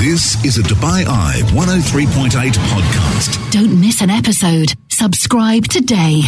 This 0.00 0.42
is 0.46 0.56
a 0.56 0.62
Dubai 0.62 1.04
Eye 1.06 1.40
103.8 1.52 2.30
podcast. 2.52 3.50
Don't 3.52 3.78
miss 3.80 4.00
an 4.00 4.08
episode. 4.08 4.72
Subscribe 4.88 5.64
today. 5.66 6.22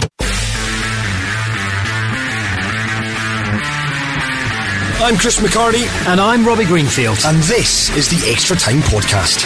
I'm 5.04 5.16
Chris 5.16 5.40
McHardy, 5.40 5.86
And 6.06 6.20
I'm 6.20 6.46
Robbie 6.46 6.66
Greenfield. 6.66 7.18
and 7.24 7.38
this 7.44 7.88
is 7.96 8.08
the 8.08 8.30
Extra 8.30 8.56
Time 8.56 8.80
Podcast. 8.82 9.40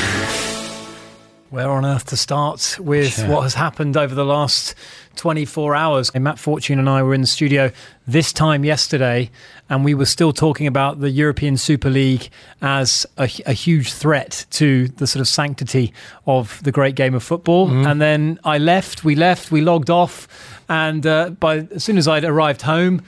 Where 1.56 1.70
on 1.70 1.86
earth 1.86 2.04
to 2.08 2.18
start 2.18 2.76
with 2.78 3.18
what 3.28 3.40
has 3.40 3.54
happened 3.54 3.96
over 3.96 4.14
the 4.14 4.26
last 4.26 4.74
24 5.14 5.74
hours? 5.74 6.10
And 6.14 6.22
Matt 6.22 6.38
Fortune 6.38 6.78
and 6.78 6.86
I 6.86 7.02
were 7.02 7.14
in 7.14 7.22
the 7.22 7.26
studio 7.26 7.72
this 8.06 8.30
time 8.30 8.62
yesterday, 8.62 9.30
and 9.70 9.82
we 9.82 9.94
were 9.94 10.04
still 10.04 10.34
talking 10.34 10.66
about 10.66 11.00
the 11.00 11.08
European 11.08 11.56
Super 11.56 11.88
League 11.88 12.28
as 12.60 13.06
a, 13.16 13.30
a 13.46 13.54
huge 13.54 13.94
threat 13.94 14.44
to 14.50 14.88
the 14.88 15.06
sort 15.06 15.22
of 15.22 15.28
sanctity 15.28 15.94
of 16.26 16.62
the 16.62 16.72
great 16.72 16.94
game 16.94 17.14
of 17.14 17.22
football. 17.22 17.70
And 17.86 18.02
then 18.02 18.38
I 18.44 18.58
left, 18.58 19.02
we 19.02 19.14
left, 19.14 19.50
we 19.50 19.62
logged 19.62 19.88
off, 19.88 20.28
and 20.68 21.06
uh, 21.06 21.30
by 21.30 21.66
as 21.74 21.82
soon 21.82 21.96
as 21.96 22.06
I'd 22.06 22.24
arrived 22.26 22.60
home, 22.60 23.00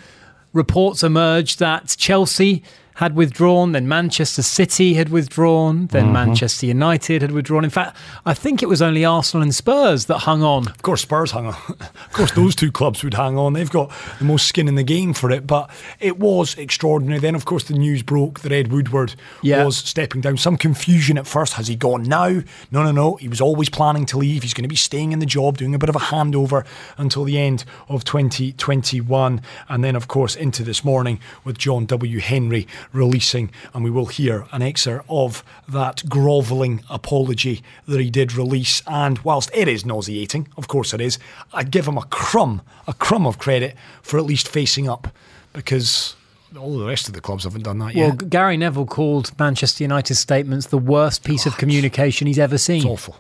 reports 0.55 1.03
emerged 1.03 1.59
that 1.59 1.95
Chelsea 1.99 2.63
had 2.99 3.15
withdrawn, 3.15 3.71
then 3.71 3.87
Manchester 3.87 4.43
City 4.43 4.95
had 4.95 5.09
withdrawn, 5.09 5.87
then 5.87 6.07
mm-hmm. 6.07 6.15
Manchester 6.15 6.67
United 6.67 7.23
had 7.23 7.31
withdrawn. 7.31 7.63
In 7.63 7.71
fact, 7.71 7.97
I 8.27 8.35
think 8.35 8.61
it 8.61 8.69
was 8.69 8.83
only 8.83 9.05
Arsenal 9.05 9.45
and 9.45 9.55
Spurs 9.55 10.07
that 10.07 10.19
hung 10.19 10.43
on. 10.43 10.67
Of 10.67 10.83
course, 10.83 11.03
Spurs 11.03 11.31
hung 11.31 11.47
on. 11.47 11.55
of 11.81 12.13
course, 12.13 12.33
those 12.33 12.57
two 12.57 12.73
clubs 12.73 13.05
would 13.05 13.15
hang 13.15 13.39
on. 13.39 13.53
They've 13.53 13.71
got 13.71 13.93
the 14.19 14.25
most 14.25 14.47
skin 14.47 14.67
in 14.67 14.75
the 14.75 14.83
game 14.83 15.15
for 15.15 15.31
it. 15.31 15.47
But 15.47 15.71
it 16.01 16.19
was 16.19 16.59
extraordinary. 16.59 17.21
Then, 17.21 17.37
of 17.37 17.45
course, 17.45 17.63
the 17.63 17.75
news 17.75 18.03
broke 18.03 18.41
that 18.41 18.51
Ed 18.51 18.73
Woodward 18.73 19.15
Yeah. 19.43 19.65
was 19.65 19.77
stepping 19.77 20.21
down. 20.21 20.37
Some 20.37 20.57
confusion 20.57 21.19
at 21.19 21.27
first. 21.29 21.53
Has 21.53 21.69
he 21.69 21.77
gone 21.77 22.03
now? 22.03 22.43
No, 22.73 22.83
no, 22.83 22.91
no. 22.91 23.15
He 23.15 23.29
was 23.29 23.41
always 23.41 23.69
planning 23.69 24.07
to 24.07 24.19
leave. 24.19 24.43
He's 24.43 24.55
going 24.55 24.65
to 24.65 24.69
be 24.69 24.75
staying 24.75 25.13
in 25.13 25.21
the 25.21 25.27
job, 25.27 25.57
doing 25.57 25.73
a 25.73 25.79
bit 25.79 25.89
of 25.89 25.95
a 25.95 26.01
handover 26.01 26.67
until 26.97 27.23
the 27.23 27.39
end 27.39 27.65
of 27.89 28.03
2021. 28.03 29.41
And 29.69 29.85
then, 29.85 29.95
of 29.95 30.09
course, 30.09 30.35
into 30.35 30.65
this 30.65 30.85
morning 30.85 31.21
with 31.45 31.59
John 31.59 31.87
W. 31.87 32.19
Henry 32.19 32.67
releasing, 32.93 33.51
and 33.75 33.85
we 33.85 33.91
will 33.91 34.07
hear 34.07 34.47
an 34.53 34.63
excerpt 34.63 35.07
of 35.09 35.45
that 35.69 36.09
grovelling 36.09 36.83
apology 36.89 37.63
that 37.87 38.01
he 38.01 38.11
did 38.11 38.35
release. 38.35 38.83
And 38.87 39.19
whilst 39.21 39.51
it 39.55 39.69
is 39.69 39.85
nauseating, 39.85 40.49
of 40.57 40.69
course 40.69 40.95
it 40.95 41.01
is, 41.01 41.19
I'd 41.53 41.71
give 41.71 41.87
him 41.87 41.99
a 41.99 42.05
crumb, 42.07 42.63
a 42.87 42.93
crumb 42.93 43.27
of 43.27 43.39
credit 43.39 43.77
for 44.03 44.19
at 44.19 44.25
least 44.25 44.49
facing 44.49 44.89
up 44.89 45.09
because 45.53 46.15
all 46.59 46.79
the 46.79 46.87
rest 46.87 47.09
of 47.09 47.15
the 47.15 47.21
clubs 47.21 47.45
haven't 47.45 47.63
done 47.63 47.79
that 47.79 47.95
Well, 47.95 48.09
yet. 48.09 48.23
Well, 48.23 48.29
Gary 48.29 48.57
Neville 48.57 48.87
called 48.87 49.39
Manchester 49.39 49.85
United's 49.85 50.19
statements 50.19 50.69
the 50.69 50.79
worst 50.79 51.25
piece 51.25 51.47
of 51.47 51.57
communication 51.57 52.27
he's 52.27 52.39
ever 52.39 52.59
seen. 52.59 52.79
It's 52.79 52.87
awful. 52.87 53.17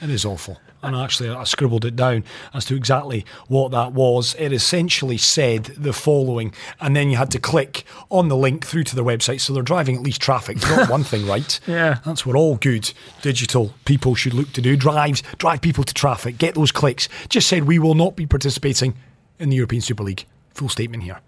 It 0.00 0.10
is 0.10 0.24
awful. 0.24 0.58
And 0.80 0.94
actually, 0.94 1.30
I 1.30 1.42
scribbled 1.42 1.84
it 1.84 1.96
down 1.96 2.22
as 2.54 2.64
to 2.66 2.76
exactly 2.76 3.26
what 3.48 3.72
that 3.72 3.92
was. 3.92 4.36
It 4.38 4.52
essentially 4.52 5.18
said 5.18 5.64
the 5.64 5.92
following, 5.92 6.54
and 6.80 6.94
then 6.94 7.10
you 7.10 7.16
had 7.16 7.32
to 7.32 7.40
click 7.40 7.82
on 8.10 8.28
the 8.28 8.36
link 8.36 8.64
through 8.64 8.84
to 8.84 8.94
their 8.94 9.04
website. 9.04 9.40
So 9.40 9.52
they're 9.52 9.64
driving 9.64 9.96
at 9.96 10.02
least 10.02 10.20
traffic. 10.20 10.58
They 10.58 10.68
got 10.68 10.88
one 10.90 11.02
thing 11.02 11.26
right. 11.26 11.58
Yeah. 11.66 11.98
That's 12.04 12.24
what 12.24 12.36
all 12.36 12.56
good 12.56 12.92
digital 13.22 13.74
people 13.86 14.14
should 14.14 14.34
look 14.34 14.52
to 14.52 14.60
do. 14.62 14.76
Drives, 14.76 15.24
drive 15.38 15.62
people 15.62 15.82
to 15.82 15.92
traffic, 15.92 16.38
get 16.38 16.54
those 16.54 16.70
clicks. 16.70 17.08
Just 17.28 17.48
said 17.48 17.64
we 17.64 17.80
will 17.80 17.94
not 17.96 18.14
be 18.14 18.26
participating 18.26 18.94
in 19.40 19.48
the 19.48 19.56
European 19.56 19.82
Super 19.82 20.04
League. 20.04 20.26
Full 20.54 20.68
statement 20.68 21.02
here. 21.02 21.18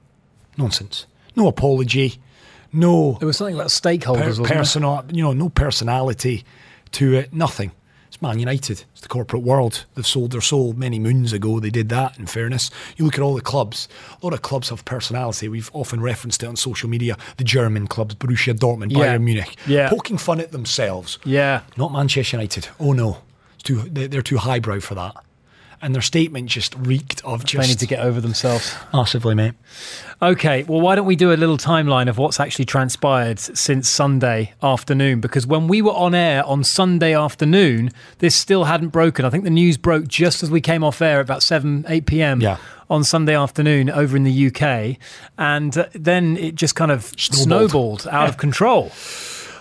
Nonsense. 0.56 1.06
No 1.34 1.48
apology. 1.48 2.20
No 2.72 3.14
There 3.14 3.27
was 3.27 3.36
something 3.36 3.56
about 3.56 3.68
stakeholders, 3.68 4.40
per- 4.40 4.55
personal, 4.55 5.05
you 5.10 5.24
know, 5.24 5.32
no 5.32 5.48
personality 5.48 6.44
to 6.92 7.14
it, 7.14 7.32
nothing. 7.32 7.72
It's 8.20 8.26
Man 8.26 8.38
United. 8.38 8.84
It's 8.92 9.00
the 9.00 9.08
corporate 9.08 9.42
world. 9.44 9.86
They've 9.94 10.06
sold 10.06 10.32
their 10.32 10.42
soul 10.42 10.74
many 10.74 10.98
moons 10.98 11.32
ago. 11.32 11.58
They 11.58 11.70
did 11.70 11.88
that, 11.88 12.18
in 12.18 12.27
fairness. 12.27 12.70
You 12.98 13.06
look 13.06 13.14
at 13.14 13.22
all 13.22 13.34
the 13.34 13.40
clubs, 13.40 13.89
a 14.22 14.27
lot 14.27 14.34
of 14.34 14.42
clubs 14.42 14.68
have 14.68 14.84
personality. 14.84 15.48
We've 15.48 15.70
often 15.72 16.02
referenced 16.02 16.42
it 16.42 16.46
on 16.46 16.56
social 16.56 16.90
media. 16.90 17.17
The 17.39 17.45
German 17.45 17.86
clubs, 17.86 18.14
Borussia 18.17 18.52
Dortmund, 18.52 18.92
Yeah. 18.92 19.17
Bayern 19.17 19.22
Munich, 19.22 19.56
Yeah. 19.67 19.89
poking 19.89 20.18
fun 20.18 20.39
at 20.39 20.52
themselves. 20.52 21.18
Yeah. 21.24 21.62
Not 21.78 21.92
Manchester 21.92 22.36
United. 22.36 22.68
Oh 22.78 22.92
no. 22.92 23.22
It's 23.55 23.62
too, 23.62 23.89
they- 23.90 24.06
they're 24.06 24.20
too 24.20 24.36
highbrow 24.36 24.80
for 24.80 24.95
that. 24.96 25.14
And 25.83 25.95
their 25.95 26.02
statement 26.02 26.48
just 26.51 26.74
reeked 26.77 27.24
of 27.24 27.45
They 27.46 27.67
need 27.67 27.79
to 27.79 27.86
get 27.86 28.01
over 28.01 28.20
themselves. 28.20 28.74
massively, 28.92 29.35
mate. 29.35 29.55
Okay, 30.20 30.63
well, 30.64 30.80
why 30.83 30.95
don't 30.95 31.07
we 31.07 31.17
do 31.17 31.33
a 31.33 31.35
little 31.35 31.57
timeline 31.57 32.07
of 32.08 32.18
what's 32.18 32.39
actually 32.39 32.67
transpired 32.67 33.39
since 33.39 33.89
Sunday 33.89 34.52
afternoon? 34.63 35.20
Because 35.20 35.46
when 35.46 35.69
we 35.69 35.80
were 35.80 35.92
on 35.95 36.14
air 36.14 36.45
on 36.45 36.64
Sunday 36.64 37.14
afternoon, 37.14 37.90
this 38.19 38.36
still 38.36 38.64
hadn't 38.64 38.89
broken. 38.90 39.24
I 39.24 39.30
think 39.30 39.45
the 39.45 39.51
news 39.51 39.79
broke 39.79 40.07
just 40.07 40.42
as 40.42 40.51
we 40.51 40.61
came 40.61 40.85
off 40.85 41.01
air 41.01 41.19
at 41.20 41.23
about 41.23 41.42
7, 41.42 41.86
8 41.89 42.05
p.m. 42.05 42.40
Yeah. 42.42 42.58
on 42.90 43.02
Sunday 43.02 43.35
afternoon 43.35 43.89
over 43.89 44.14
in 44.19 44.24
the 44.24 44.46
UK. 44.55 44.98
And 45.39 45.79
uh, 45.79 45.86
then 45.95 46.36
it 46.36 46.57
just 46.57 46.74
kind 46.74 46.90
of 46.90 47.05
Snowballed. 47.17 48.02
snowballed, 48.02 48.08
out 48.08 48.29
of 48.29 48.36
control. 48.36 48.92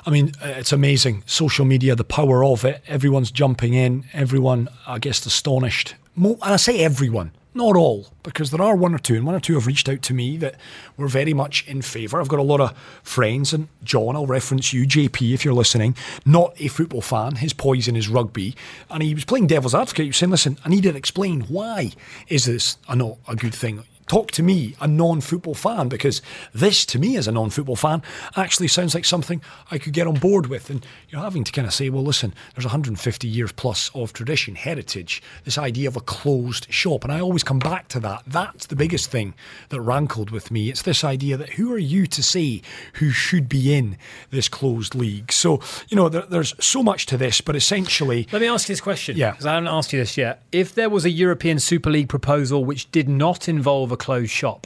I 0.05 0.09
mean, 0.11 0.33
uh, 0.43 0.47
it's 0.47 0.73
amazing. 0.73 1.23
Social 1.25 1.63
media, 1.63 1.95
the 1.95 2.03
power 2.03 2.43
of 2.43 2.65
it. 2.65 2.83
Everyone's 2.87 3.31
jumping 3.31 3.73
in. 3.73 4.03
Everyone, 4.11 4.67
I 4.85 4.99
guess, 4.99 5.25
astonished. 5.25 5.95
And 6.21 6.37
I 6.41 6.57
say 6.57 6.79
everyone, 6.79 7.31
not 7.53 7.77
all, 7.77 8.07
because 8.23 8.51
there 8.51 8.61
are 8.61 8.75
one 8.75 8.93
or 8.93 8.99
two, 8.99 9.15
and 9.15 9.25
one 9.25 9.35
or 9.35 9.39
two 9.39 9.53
have 9.53 9.67
reached 9.67 9.87
out 9.87 10.01
to 10.01 10.13
me 10.13 10.35
that 10.37 10.55
were 10.97 11.07
very 11.07 11.33
much 11.33 11.65
in 11.65 11.81
favour. 11.81 12.19
I've 12.19 12.27
got 12.27 12.39
a 12.39 12.43
lot 12.43 12.59
of 12.59 12.77
friends, 13.03 13.53
and 13.53 13.69
John, 13.85 14.17
I'll 14.17 14.27
reference 14.27 14.73
you, 14.73 14.85
JP, 14.85 15.33
if 15.33 15.45
you're 15.45 15.53
listening, 15.53 15.95
not 16.25 16.53
a 16.59 16.67
football 16.67 17.01
fan. 17.01 17.35
His 17.35 17.53
poison 17.53 17.95
is 17.95 18.09
rugby, 18.09 18.53
and 18.89 19.01
he 19.01 19.15
was 19.15 19.23
playing 19.23 19.47
devil's 19.47 19.73
advocate. 19.73 20.03
He 20.03 20.09
was 20.09 20.17
saying, 20.17 20.31
"Listen, 20.31 20.57
I 20.65 20.69
need 20.69 20.83
to 20.83 20.95
explain 20.95 21.41
why 21.41 21.93
is 22.27 22.45
this 22.45 22.77
a 22.89 22.95
not 22.97 23.17
a 23.27 23.35
good 23.35 23.55
thing." 23.55 23.83
Talk 24.09 24.31
to 24.31 24.43
me, 24.43 24.75
a 24.81 24.87
non 24.87 25.21
football 25.21 25.53
fan, 25.53 25.87
because 25.87 26.21
this, 26.53 26.85
to 26.87 26.99
me, 26.99 27.15
as 27.15 27.27
a 27.27 27.31
non 27.31 27.49
football 27.49 27.77
fan, 27.77 28.01
actually 28.35 28.67
sounds 28.67 28.93
like 28.93 29.05
something 29.05 29.41
I 29.71 29.77
could 29.77 29.93
get 29.93 30.07
on 30.07 30.15
board 30.15 30.47
with. 30.47 30.69
And 30.69 30.85
you're 31.07 31.21
having 31.21 31.45
to 31.45 31.51
kind 31.51 31.65
of 31.67 31.73
say, 31.73 31.89
well, 31.89 32.03
listen, 32.03 32.33
there's 32.55 32.65
150 32.65 33.27
years 33.27 33.53
plus 33.53 33.89
of 33.93 34.11
tradition, 34.11 34.55
heritage, 34.55 35.21
this 35.45 35.57
idea 35.57 35.87
of 35.87 35.95
a 35.95 36.01
closed 36.01 36.71
shop. 36.73 37.03
And 37.05 37.13
I 37.13 37.21
always 37.21 37.43
come 37.43 37.59
back 37.59 37.87
to 37.89 37.99
that. 38.01 38.23
That's 38.27 38.65
the 38.65 38.75
biggest 38.75 39.09
thing 39.11 39.33
that 39.69 39.79
rankled 39.79 40.31
with 40.31 40.51
me. 40.51 40.69
It's 40.69 40.81
this 40.81 41.03
idea 41.03 41.37
that 41.37 41.51
who 41.51 41.71
are 41.71 41.77
you 41.77 42.07
to 42.07 42.23
say 42.23 42.61
who 42.95 43.11
should 43.11 43.47
be 43.47 43.73
in 43.73 43.97
this 44.31 44.49
closed 44.49 44.95
league? 44.95 45.31
So, 45.31 45.61
you 45.87 45.95
know, 45.95 46.09
there, 46.09 46.23
there's 46.23 46.53
so 46.59 46.81
much 46.81 47.05
to 47.07 47.17
this, 47.17 47.41
but 47.41 47.55
essentially, 47.55 48.27
Let 48.31 48.41
me 48.41 48.47
ask 48.47 48.67
you 48.67 48.73
this 48.73 48.81
question. 48.81 49.15
Yeah. 49.15 49.31
Because 49.31 49.45
I 49.45 49.53
haven't 49.53 49.67
asked 49.67 49.93
you 49.93 49.99
this 49.99 50.17
yet. 50.17 50.41
If 50.51 50.73
there 50.73 50.89
was 50.89 51.05
a 51.05 51.09
European 51.09 51.59
Super 51.59 51.91
League 51.91 52.09
proposal 52.09 52.65
which 52.65 52.91
did 52.91 53.07
not 53.07 53.47
involve 53.47 53.91
a 53.91 53.97
closed 53.99 54.31
shop, 54.31 54.65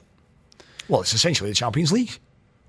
well, 0.87 1.01
it's 1.01 1.13
essentially 1.13 1.49
the 1.49 1.55
Champions 1.55 1.91
League. 1.91 2.19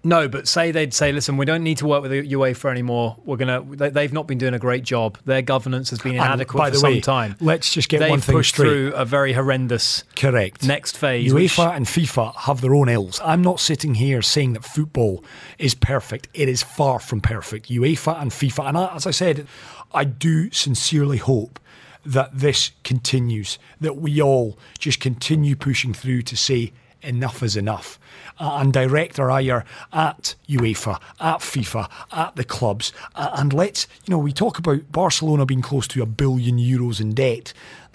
No, 0.06 0.28
but 0.28 0.47
say 0.47 0.70
they'd 0.70 0.92
say, 0.92 1.12
listen, 1.12 1.38
we 1.38 1.47
don't 1.47 1.62
need 1.62 1.78
to 1.78 1.86
work 1.86 2.02
with 2.02 2.10
the 2.10 2.30
UEFA 2.34 2.70
anymore. 2.70 3.16
We're 3.25 3.38
gonna. 3.38 3.62
They, 3.62 3.88
they've 3.88 4.12
not 4.12 4.26
been 4.26 4.36
doing 4.36 4.52
a 4.52 4.58
great 4.58 4.84
job. 4.84 5.16
Their 5.25 5.41
governance 5.41 5.88
has 5.88 5.98
been 5.98 6.12
And 6.16 6.26
inadequate 6.26 6.58
by 6.58 6.66
for 6.66 6.72
the 6.72 6.78
some 6.80 6.91
way, 6.92 7.00
time. 7.00 7.36
let's 7.41 7.72
just 7.72 7.88
get 7.88 8.00
they've 8.00 8.10
one 8.10 8.20
thing 8.20 8.34
pushed 8.34 8.52
straight. 8.52 8.69
through 8.69 8.92
a 8.97 9.06
very 9.06 9.32
horrendous 9.32 10.04
Correct. 10.14 10.62
next 10.62 10.98
phase. 10.98 11.32
UEFA 11.32 11.41
which- 11.41 11.58
and 11.58 11.86
FIFA 11.86 12.36
have 12.36 12.60
their 12.60 12.75
own 12.75 12.91
ills. 12.91 13.19
I'm 13.25 13.41
not 13.41 13.60
sitting 13.60 13.94
here 13.94 14.20
saying 14.20 14.52
that 14.52 14.64
football 14.64 15.25
is 15.58 15.75
perfect. 15.75 16.28
It 16.34 16.50
is 16.50 16.62
far 16.62 16.98
from 17.00 17.22
perfect. 17.22 17.70
UEFA 17.70 18.20
and 18.20 18.31
FIFA, 18.31 18.69
and 18.69 18.76
I, 18.76 18.94
as 18.94 19.06
I 19.06 19.10
said, 19.10 19.46
I 19.94 20.04
do 20.04 20.50
sincerely 20.50 21.16
hope 21.16 21.58
that 22.04 22.31
this 22.32 22.72
continues, 22.82 23.59
that 23.81 23.97
we 23.97 24.20
all 24.20 24.59
just 24.78 25.00
continue 25.00 25.56
pushing 25.56 25.94
through 25.94 26.22
to 26.22 26.37
say 26.37 26.72
enough 27.04 27.42
is 27.42 27.56
enough. 27.56 27.98
Uh, 28.38 28.59
and 28.60 28.72
direct 28.72 29.20
our 29.20 29.31
ire 29.31 29.65
at 29.92 30.34
UEFA, 30.48 31.00
at 31.20 31.38
FIFA, 31.38 31.88
at 32.12 32.34
the 32.37 32.44
clubs. 32.44 32.92
Uh, 33.15 33.31
and 33.34 33.53
let's, 33.53 33.87
you 34.04 34.12
know, 34.12 34.19
we 34.19 34.32
talk 34.32 34.58
about 34.58 34.90
Barcelona 34.90 35.46
being 35.46 35.62
close 35.62 35.87
to 35.88 36.02
a 36.02 36.06
billion 36.06 36.58
euros 36.58 37.00
in 37.00 37.14
debt. 37.14 37.52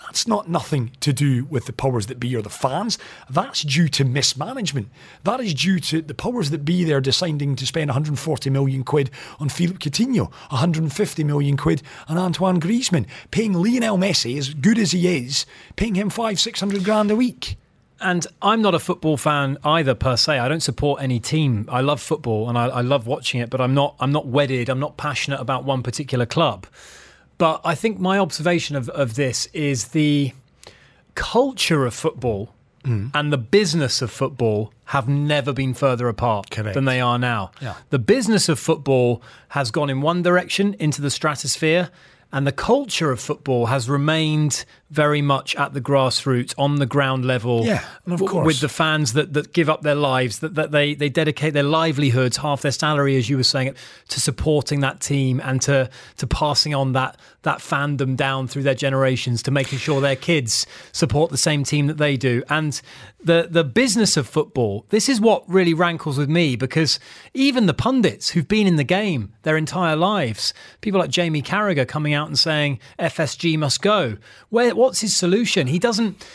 That's 0.10 0.28
not 0.28 0.50
nothing 0.50 0.92
to 1.02 1.14
do 1.14 1.46
with 1.46 1.66
the 1.66 1.74
powers 1.74 2.08
that 2.08 2.20
be 2.20 2.36
or 2.36 2.42
the 2.42 2.50
fans. 2.50 2.98
That's 3.30 3.62
due 3.62 3.88
to 3.90 4.06
mismanagement. 4.06 4.90
That 5.24 5.40
is 5.40 5.54
due 5.54 5.80
to 5.82 6.02
the 6.02 6.14
powers 6.14 6.50
that 6.52 6.66
be 6.66 6.84
there 6.84 7.02
deciding 7.02 7.56
to 7.58 7.66
spend 7.66 7.90
140 7.90 8.50
million 8.50 8.84
quid 8.84 9.12
on 9.40 9.50
Philippe 9.50 9.80
Coutinho, 9.80 10.32
150 10.50 11.24
million 11.24 11.58
quid 11.58 11.84
on 12.08 12.18
Antoine 12.18 12.60
Griezmann, 12.60 13.06
paying 13.32 13.54
Lionel 13.54 13.98
Messi, 13.98 14.38
as 14.38 14.54
good 14.54 14.80
as 14.80 14.92
he 14.92 15.18
is, 15.18 15.46
paying 15.76 15.96
him 15.96 16.10
five, 16.10 16.40
six 16.40 16.60
hundred 16.60 16.84
grand 16.84 17.12
a 17.12 17.16
week. 17.16 17.59
And 18.02 18.26
I'm 18.42 18.62
not 18.62 18.74
a 18.76 18.80
football 18.80 19.18
fan 19.18 19.58
either 19.64 19.94
per 19.94 20.16
se. 20.18 20.40
I 20.40 20.48
don't 20.48 20.62
support 20.64 21.02
any 21.02 21.20
team. 21.20 21.66
I 21.70 21.82
love 21.82 22.02
football 22.02 22.48
and 22.50 22.58
I, 22.58 22.68
I 22.68 22.82
love 22.82 23.08
watching 23.08 23.42
it, 23.42 23.50
but 23.50 23.60
I'm 23.62 23.74
not. 23.74 23.96
I'm 24.00 24.12
not 24.12 24.26
wedded. 24.28 24.70
I'm 24.70 24.80
not 24.80 24.96
passionate 24.98 25.40
about 25.42 25.66
one 25.66 25.84
particular 25.84 26.26
club. 26.26 26.66
But 27.38 27.62
I 27.64 27.76
think 27.76 28.00
my 28.00 28.20
observation 28.20 28.76
of, 28.76 28.90
of 28.90 29.16
this 29.16 29.48
is 29.54 29.90
the 29.90 30.34
culture 31.16 31.86
of 31.86 31.94
football 31.94 32.54
Mm. 32.86 33.12
and 33.14 33.32
the 33.34 33.38
business 33.38 34.02
of 34.02 34.10
football 34.10 34.72
have 34.86 35.10
never 35.10 35.52
been 35.52 35.74
further 35.74 36.08
apart 36.08 36.50
Correct. 36.50 36.74
than 36.76 36.86
they 36.86 37.02
are 37.02 37.20
now. 37.20 37.52
Yeah. 37.62 37.74
The 37.90 38.00
business 38.00 38.48
of 38.48 38.58
football 38.58 39.22
has 39.50 39.70
gone 39.70 39.90
in 39.90 40.00
one 40.00 40.22
direction 40.22 40.76
into 40.80 41.02
the 41.02 41.10
stratosphere, 41.12 41.90
and 42.32 42.46
the 42.46 42.52
culture 42.52 43.12
of 43.12 43.20
football 43.20 43.68
has 43.68 43.90
remained 43.90 44.66
very 44.92 45.22
much 45.22 45.56
at 45.56 45.74
the 45.74 45.82
grassroots, 45.82 46.54
on 46.58 46.76
the 46.76 46.86
ground 46.86 47.26
level, 47.26 47.66
Yeah, 47.66 47.84
of 48.08 48.20
course. 48.20 48.46
with 48.46 48.60
the 48.60 48.70
fans 48.70 49.14
that, 49.14 49.34
that 49.34 49.54
give 49.54 49.70
up 49.70 49.82
their 49.82 49.96
lives, 49.96 50.40
that, 50.40 50.56
that 50.56 50.72
they, 50.72 50.94
they 50.96 51.10
dedicate 51.10 51.54
their 51.54 51.64
livelihoods, 51.64 52.38
half 52.38 52.62
their 52.62 52.72
salary, 52.72 53.18
as 53.18 53.30
you 53.30 53.38
were 53.38 53.44
saying, 53.44 53.76
to 54.10 54.20
supporting 54.20 54.80
that 54.82 55.00
team 55.00 55.40
and 55.44 55.62
to 55.64 55.90
to 56.18 56.28
passing 56.28 56.74
on 56.76 56.94
that 56.94 57.18
that 57.44 57.60
fandom 57.60 58.16
down 58.16 58.48
through 58.48 58.64
their 58.64 58.76
generations, 58.76 59.42
to 59.44 59.52
making 59.52 59.80
sure 59.80 60.02
their 60.02 60.16
kids 60.16 60.68
support 60.92 61.32
the 61.32 61.38
same 61.38 61.64
team 61.64 61.88
that 61.88 61.98
they 61.98 62.18
do. 62.18 62.44
And 62.50 62.80
the 63.24 63.48
the 63.50 63.64
business 63.64 64.18
of 64.18 64.28
football, 64.28 64.86
this 64.90 65.10
is 65.10 65.22
what 65.22 65.48
really 65.50 65.74
rankles 65.74 66.18
with 66.18 66.30
me 66.30 66.56
because 66.56 67.00
even 67.34 67.66
the 67.66 67.74
pundits 67.74 68.30
who've 68.30 68.48
been 68.48 68.68
in 68.68 68.76
the 68.76 68.84
game 68.84 69.34
their 69.44 69.58
entire 69.58 69.96
lives, 69.96 70.54
people 70.82 71.00
like 71.00 71.10
Jamie 71.10 71.42
Carragher 71.42 71.88
coming 71.88 72.14
out 72.14 72.28
and 72.28 72.38
saying 72.38 72.80
FSG 72.98 73.58
must 73.58 73.82
go. 73.82 74.18
Where 74.50 74.76
what's 74.76 75.02
his 75.02 75.16
solution? 75.16 75.68
He 75.68 75.80
doesn't 75.80 76.26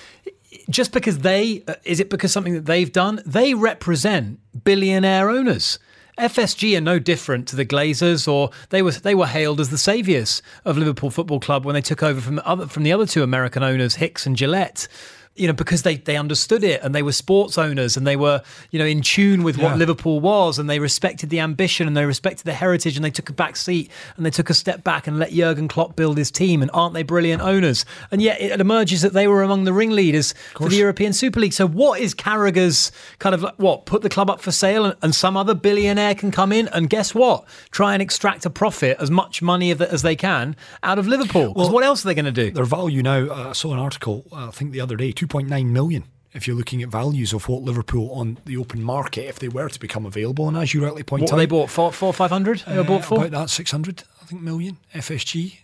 just 0.70 0.92
because 0.92 1.18
they 1.18 1.62
uh, 1.66 1.74
is 1.84 2.00
it 2.00 2.10
because 2.10 2.32
something 2.32 2.54
that 2.54 2.66
they've 2.66 2.92
done 2.92 3.20
they 3.26 3.54
represent 3.54 4.38
billionaire 4.64 5.28
owners 5.28 5.78
FSG 6.18 6.76
are 6.76 6.80
no 6.80 6.98
different 6.98 7.48
to 7.48 7.56
the 7.56 7.66
Glazers, 7.66 8.28
or 8.28 8.50
they 8.70 8.82
were 8.82 8.92
they 8.92 9.14
were 9.14 9.26
hailed 9.26 9.60
as 9.60 9.70
the 9.70 9.78
saviours 9.78 10.42
of 10.64 10.78
Liverpool 10.78 11.10
Football 11.10 11.40
Club 11.40 11.64
when 11.64 11.74
they 11.74 11.80
took 11.80 12.02
over 12.02 12.20
from 12.20 12.36
the 12.36 12.46
other 12.46 12.66
from 12.66 12.84
the 12.84 12.92
other 12.92 13.06
two 13.06 13.22
American 13.22 13.62
owners, 13.62 13.96
Hicks 13.96 14.26
and 14.26 14.36
Gillett. 14.36 14.86
You 15.36 15.48
know, 15.48 15.52
because 15.52 15.82
they, 15.82 15.96
they 15.96 16.16
understood 16.16 16.62
it 16.62 16.80
and 16.84 16.94
they 16.94 17.02
were 17.02 17.10
sports 17.10 17.58
owners 17.58 17.96
and 17.96 18.06
they 18.06 18.14
were, 18.14 18.40
you 18.70 18.78
know, 18.78 18.84
in 18.84 19.02
tune 19.02 19.42
with 19.42 19.56
Yeah. 19.56 19.64
what 19.70 19.78
Liverpool 19.78 20.20
was 20.20 20.60
and 20.60 20.70
they 20.70 20.78
respected 20.78 21.28
the 21.28 21.40
ambition 21.40 21.88
and 21.88 21.96
they 21.96 22.04
respected 22.06 22.44
the 22.44 22.52
heritage 22.54 22.94
and 22.94 23.04
they 23.04 23.10
took 23.10 23.28
a 23.28 23.32
back 23.32 23.56
seat 23.56 23.90
and 24.16 24.24
they 24.24 24.30
took 24.30 24.48
a 24.48 24.54
step 24.54 24.84
back 24.84 25.08
and 25.08 25.18
let 25.18 25.32
Jurgen 25.32 25.66
Klopp 25.66 25.96
build 25.96 26.18
his 26.18 26.30
team 26.30 26.62
and 26.62 26.70
aren't 26.72 26.94
they 26.94 27.02
brilliant 27.02 27.42
owners? 27.42 27.84
And 28.12 28.22
yet 28.22 28.40
it 28.40 28.60
emerges 28.60 29.02
that 29.02 29.12
they 29.12 29.26
were 29.26 29.42
among 29.42 29.64
the 29.64 29.72
ringleaders 29.72 30.34
for 30.56 30.68
the 30.68 30.76
European 30.76 31.12
Super 31.12 31.40
League. 31.40 31.52
So 31.52 31.66
what 31.66 32.00
is 32.00 32.14
Carragher's 32.14 32.92
kind 33.18 33.34
of 33.34 33.42
like, 33.42 33.54
what 33.58 33.86
put 33.86 34.02
the 34.02 34.08
club 34.08 34.30
up 34.30 34.40
for 34.40 34.52
sale 34.52 34.84
and, 34.84 34.94
and 35.02 35.14
some 35.16 35.36
other 35.36 35.54
billionaire 35.54 36.14
can 36.14 36.30
come 36.30 36.52
in 36.52 36.68
and 36.68 36.88
guess 36.88 37.12
what? 37.12 37.44
Try 37.72 37.92
and 37.94 38.00
extract 38.00 38.46
a 38.46 38.50
profit 38.50 38.98
as 39.00 39.10
much 39.10 39.42
money 39.42 39.72
as 39.72 40.02
they 40.02 40.14
can 40.14 40.54
out 40.84 41.00
of 41.00 41.08
Liverpool. 41.08 41.54
Well, 41.56 41.72
what 41.72 41.82
else 41.82 42.04
are 42.04 42.08
they 42.08 42.14
going 42.14 42.24
to 42.26 42.30
do? 42.30 42.52
Their 42.52 42.64
value 42.64 43.02
now, 43.02 43.26
uh, 43.28 43.48
I 43.48 43.52
saw 43.52 43.72
an 43.72 43.80
article, 43.80 44.24
uh, 44.30 44.46
I 44.46 44.50
think 44.52 44.70
the 44.70 44.80
other 44.80 44.94
day, 44.94 45.10
2.9 45.26 45.66
million. 45.66 46.04
If 46.32 46.48
you're 46.48 46.56
looking 46.56 46.82
at 46.82 46.88
values 46.88 47.32
of 47.32 47.48
what 47.48 47.62
Liverpool 47.62 48.10
on 48.12 48.38
the 48.44 48.56
open 48.56 48.82
market, 48.82 49.28
if 49.28 49.38
they 49.38 49.46
were 49.48 49.68
to 49.68 49.78
become 49.78 50.04
available, 50.04 50.48
and 50.48 50.56
as 50.56 50.74
you 50.74 50.84
rightly 50.84 51.04
point 51.04 51.22
What 51.22 51.32
out, 51.32 51.36
they 51.36 51.46
bought 51.46 51.70
four, 51.70 51.92
four, 51.92 52.12
five 52.12 52.30
hundred. 52.30 52.58
They 52.66 52.76
uh, 52.76 52.82
bought 52.82 53.04
for. 53.04 53.18
about 53.18 53.30
that 53.30 53.50
600, 53.50 54.02
I 54.20 54.24
think, 54.26 54.42
million. 54.42 54.78
FSG 54.92 55.58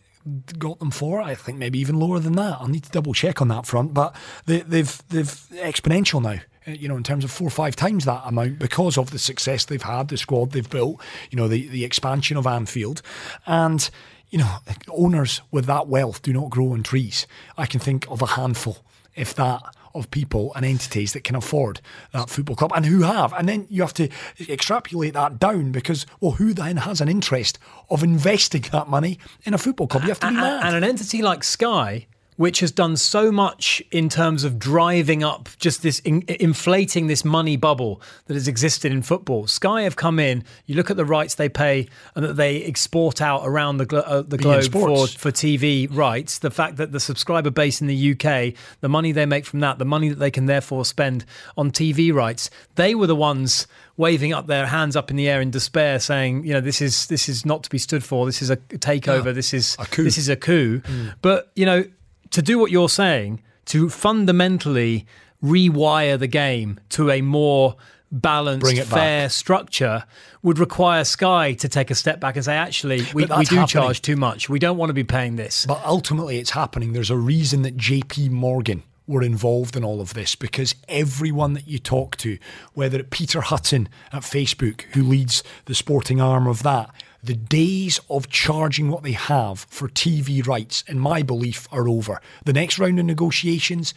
got 0.58 0.78
them 0.78 0.92
for. 0.92 1.20
I 1.20 1.34
think 1.34 1.58
maybe 1.58 1.80
even 1.80 1.98
lower 1.98 2.20
than 2.20 2.34
that. 2.34 2.58
I'll 2.60 2.68
need 2.68 2.84
to 2.84 2.90
double 2.90 3.14
check 3.14 3.40
on 3.42 3.48
that 3.48 3.66
front, 3.66 3.94
but 3.94 4.14
they, 4.46 4.60
they've 4.60 5.02
they've 5.08 5.26
exponential 5.54 6.22
now. 6.22 6.40
uh, 6.68 6.70
You 6.70 6.86
know, 6.88 6.96
in 6.96 7.02
terms 7.02 7.24
of 7.24 7.32
four 7.32 7.48
or 7.48 7.50
five 7.50 7.74
times 7.74 8.04
that 8.04 8.22
amount 8.24 8.60
because 8.60 8.96
of 8.96 9.10
the 9.10 9.18
success 9.18 9.64
they've 9.64 9.82
had, 9.82 10.06
the 10.06 10.16
squad 10.18 10.52
they've 10.52 10.70
built. 10.70 11.00
You 11.30 11.36
know, 11.36 11.48
the 11.48 11.66
the 11.66 11.84
expansion 11.84 12.36
of 12.36 12.46
Anfield, 12.46 13.02
and 13.44 13.90
you 14.28 14.38
know, 14.38 14.58
owners 14.90 15.40
with 15.50 15.64
that 15.66 15.88
wealth 15.88 16.22
do 16.22 16.32
not 16.32 16.50
grow 16.50 16.74
on 16.74 16.84
trees. 16.84 17.26
I 17.58 17.66
can 17.66 17.80
think 17.80 18.06
of 18.08 18.22
a 18.22 18.26
handful, 18.26 18.76
if 19.20 19.34
that, 19.34 19.62
of 19.94 20.10
people 20.10 20.52
and 20.54 20.64
entities 20.64 21.12
that 21.12 21.24
can 21.24 21.34
afford 21.34 21.80
that 22.12 22.30
football 22.30 22.56
club 22.56 22.72
and 22.74 22.86
who 22.86 23.02
have. 23.02 23.32
And 23.32 23.48
then 23.48 23.66
you 23.68 23.82
have 23.82 23.94
to 23.94 24.08
extrapolate 24.48 25.14
that 25.14 25.38
down 25.38 25.72
because, 25.72 26.06
well, 26.20 26.32
who 26.32 26.52
then 26.52 26.78
has 26.78 27.00
an 27.00 27.08
interest 27.08 27.58
of 27.88 28.02
investing 28.02 28.62
that 28.72 28.88
money 28.88 29.18
in 29.44 29.54
a 29.54 29.58
football 29.58 29.88
club? 29.88 30.04
You 30.04 30.10
have 30.10 30.20
to 30.20 30.28
be 30.28 30.34
mad. 30.34 30.64
and 30.64 30.76
an 30.76 30.84
entity 30.84 31.22
like 31.22 31.42
Sky, 31.42 32.06
which 32.40 32.60
has 32.60 32.72
done 32.72 32.96
so 32.96 33.30
much 33.30 33.82
in 33.90 34.08
terms 34.08 34.44
of 34.44 34.58
driving 34.58 35.22
up 35.22 35.46
just 35.58 35.82
this 35.82 35.98
in, 35.98 36.24
inflating 36.40 37.06
this 37.06 37.22
money 37.22 37.54
bubble 37.54 38.00
that 38.28 38.32
has 38.32 38.48
existed 38.48 38.90
in 38.90 39.02
football. 39.02 39.46
Sky 39.46 39.82
have 39.82 39.94
come 39.94 40.18
in. 40.18 40.42
You 40.64 40.74
look 40.74 40.90
at 40.90 40.96
the 40.96 41.04
rights 41.04 41.34
they 41.34 41.50
pay 41.50 41.86
and 42.14 42.24
that 42.24 42.36
they 42.36 42.62
export 42.62 43.20
out 43.20 43.42
around 43.44 43.76
the 43.76 43.84
glo- 43.84 44.00
uh, 44.00 44.22
the 44.22 44.38
globe 44.38 44.72
for, 44.72 45.06
for 45.18 45.30
TV 45.30 45.86
rights. 45.94 46.38
The 46.38 46.50
fact 46.50 46.78
that 46.78 46.92
the 46.92 46.98
subscriber 46.98 47.50
base 47.50 47.82
in 47.82 47.88
the 47.88 48.12
UK, 48.12 48.54
the 48.80 48.88
money 48.88 49.12
they 49.12 49.26
make 49.26 49.44
from 49.44 49.60
that, 49.60 49.78
the 49.78 49.84
money 49.84 50.08
that 50.08 50.18
they 50.18 50.30
can 50.30 50.46
therefore 50.46 50.86
spend 50.86 51.26
on 51.58 51.70
TV 51.70 52.10
rights, 52.10 52.48
they 52.76 52.94
were 52.94 53.06
the 53.06 53.14
ones 53.14 53.66
waving 53.98 54.32
up 54.32 54.46
their 54.46 54.64
hands 54.64 54.96
up 54.96 55.10
in 55.10 55.16
the 55.18 55.28
air 55.28 55.42
in 55.42 55.50
despair, 55.50 56.00
saying, 56.00 56.42
you 56.46 56.54
know, 56.54 56.62
this 56.62 56.80
is 56.80 57.06
this 57.08 57.28
is 57.28 57.44
not 57.44 57.62
to 57.64 57.68
be 57.68 57.76
stood 57.76 58.02
for. 58.02 58.24
This 58.24 58.40
is 58.40 58.48
a 58.48 58.56
takeover. 58.56 59.26
Yeah. 59.26 59.32
This 59.32 59.52
is 59.52 59.76
A 59.78 59.84
coup. 59.84 60.04
this 60.04 60.16
is 60.16 60.30
a 60.30 60.36
coup. 60.36 60.80
But 61.20 61.52
you 61.54 61.66
know, 61.66 61.84
to 62.30 62.42
do 62.42 62.58
what 62.58 62.70
you're 62.70 62.88
saying, 62.88 63.42
to 63.66 63.88
fundamentally 63.88 65.06
rewire 65.42 66.18
the 66.18 66.26
game 66.26 66.80
to 66.90 67.10
a 67.10 67.20
more 67.22 67.76
balanced, 68.12 68.76
fair 68.88 69.24
back. 69.24 69.30
structure 69.30 70.04
would 70.42 70.58
require 70.58 71.04
Sky 71.04 71.52
to 71.54 71.68
take 71.68 71.90
a 71.90 71.94
step 71.94 72.20
back 72.20 72.36
and 72.36 72.44
say, 72.44 72.56
actually, 72.56 73.02
we, 73.14 73.22
we 73.22 73.26
do 73.26 73.34
happening. 73.34 73.66
charge 73.66 74.02
too 74.02 74.16
much. 74.16 74.48
We 74.48 74.58
don't 74.58 74.76
want 74.76 74.90
to 74.90 74.94
be 74.94 75.04
paying 75.04 75.36
this. 75.36 75.66
But 75.66 75.82
ultimately, 75.84 76.38
it's 76.38 76.50
happening. 76.50 76.92
There's 76.92 77.10
a 77.10 77.16
reason 77.16 77.62
that 77.62 77.76
JP 77.76 78.30
Morgan 78.30 78.82
were 79.06 79.22
involved 79.22 79.76
in 79.76 79.84
all 79.84 80.00
of 80.00 80.14
this 80.14 80.36
because 80.36 80.74
everyone 80.88 81.54
that 81.54 81.66
you 81.66 81.78
talk 81.78 82.16
to, 82.18 82.38
whether 82.74 82.98
it 82.98 83.10
Peter 83.10 83.40
Hutton 83.40 83.88
at 84.12 84.22
Facebook, 84.22 84.82
who 84.92 85.02
leads 85.02 85.42
the 85.64 85.74
sporting 85.74 86.20
arm 86.20 86.46
of 86.46 86.62
that, 86.62 86.90
the 87.22 87.34
days 87.34 88.00
of 88.08 88.28
charging 88.28 88.90
what 88.90 89.02
they 89.02 89.12
have 89.12 89.60
for 89.68 89.88
TV 89.88 90.46
rights, 90.46 90.84
in 90.88 90.98
my 90.98 91.22
belief, 91.22 91.68
are 91.70 91.88
over. 91.88 92.20
The 92.44 92.52
next 92.52 92.78
round 92.78 92.98
of 92.98 93.04
negotiations, 93.04 93.94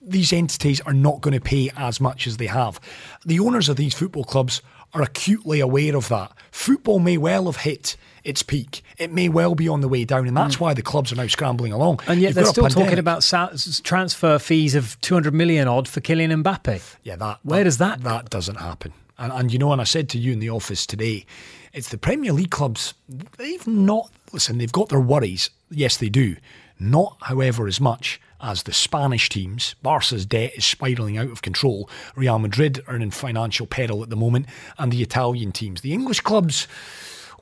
these 0.00 0.32
entities 0.32 0.80
are 0.82 0.92
not 0.92 1.20
going 1.20 1.34
to 1.34 1.40
pay 1.40 1.70
as 1.76 2.00
much 2.00 2.26
as 2.26 2.36
they 2.36 2.46
have. 2.46 2.80
The 3.24 3.40
owners 3.40 3.68
of 3.68 3.76
these 3.76 3.94
football 3.94 4.24
clubs 4.24 4.62
are 4.94 5.02
acutely 5.02 5.60
aware 5.60 5.96
of 5.96 6.08
that. 6.08 6.32
Football 6.50 6.98
may 6.98 7.16
well 7.16 7.46
have 7.46 7.56
hit 7.56 7.96
its 8.24 8.42
peak. 8.42 8.82
It 8.98 9.12
may 9.12 9.28
well 9.28 9.54
be 9.54 9.68
on 9.68 9.80
the 9.80 9.88
way 9.88 10.04
down, 10.04 10.26
and 10.26 10.36
that's 10.36 10.56
mm. 10.56 10.60
why 10.60 10.74
the 10.74 10.82
clubs 10.82 11.12
are 11.12 11.16
now 11.16 11.26
scrambling 11.26 11.72
along. 11.72 12.00
and 12.06 12.20
yet 12.20 12.28
You've 12.28 12.34
they're 12.36 12.44
still 12.46 12.68
talking 12.68 12.98
about 12.98 13.22
transfer 13.22 14.38
fees 14.38 14.74
of 14.74 15.00
200 15.00 15.32
million 15.32 15.68
odd 15.68 15.88
for 15.88 16.00
Kylian 16.00 16.42
Mbappe. 16.42 16.96
Yeah, 17.02 17.16
that. 17.16 17.38
Where 17.42 17.64
does 17.64 17.78
that- 17.78 18.02
That 18.02 18.30
doesn't 18.30 18.56
happen. 18.56 18.92
And, 19.18 19.32
and 19.32 19.52
you 19.52 19.58
know, 19.58 19.72
and 19.72 19.80
I 19.80 19.84
said 19.84 20.08
to 20.10 20.18
you 20.18 20.32
in 20.32 20.38
the 20.38 20.50
office 20.50 20.86
today, 20.86 21.26
it's 21.72 21.88
the 21.88 21.98
Premier 21.98 22.32
League 22.32 22.50
clubs. 22.50 22.94
They've 23.38 23.66
not 23.66 24.10
listen. 24.32 24.58
They've 24.58 24.72
got 24.72 24.88
their 24.88 25.00
worries. 25.00 25.50
Yes, 25.70 25.96
they 25.96 26.08
do. 26.08 26.36
Not, 26.78 27.16
however, 27.22 27.66
as 27.66 27.80
much 27.80 28.20
as 28.40 28.62
the 28.62 28.72
Spanish 28.72 29.28
teams. 29.28 29.74
Barca's 29.82 30.26
debt 30.26 30.52
is 30.56 30.64
spiralling 30.64 31.18
out 31.18 31.30
of 31.30 31.42
control. 31.42 31.88
Real 32.16 32.38
Madrid 32.38 32.82
are 32.86 32.96
in 32.96 33.10
financial 33.10 33.66
peril 33.66 34.02
at 34.02 34.10
the 34.10 34.16
moment, 34.16 34.46
and 34.78 34.90
the 34.90 35.02
Italian 35.02 35.52
teams. 35.52 35.82
The 35.82 35.92
English 35.92 36.20
clubs. 36.20 36.66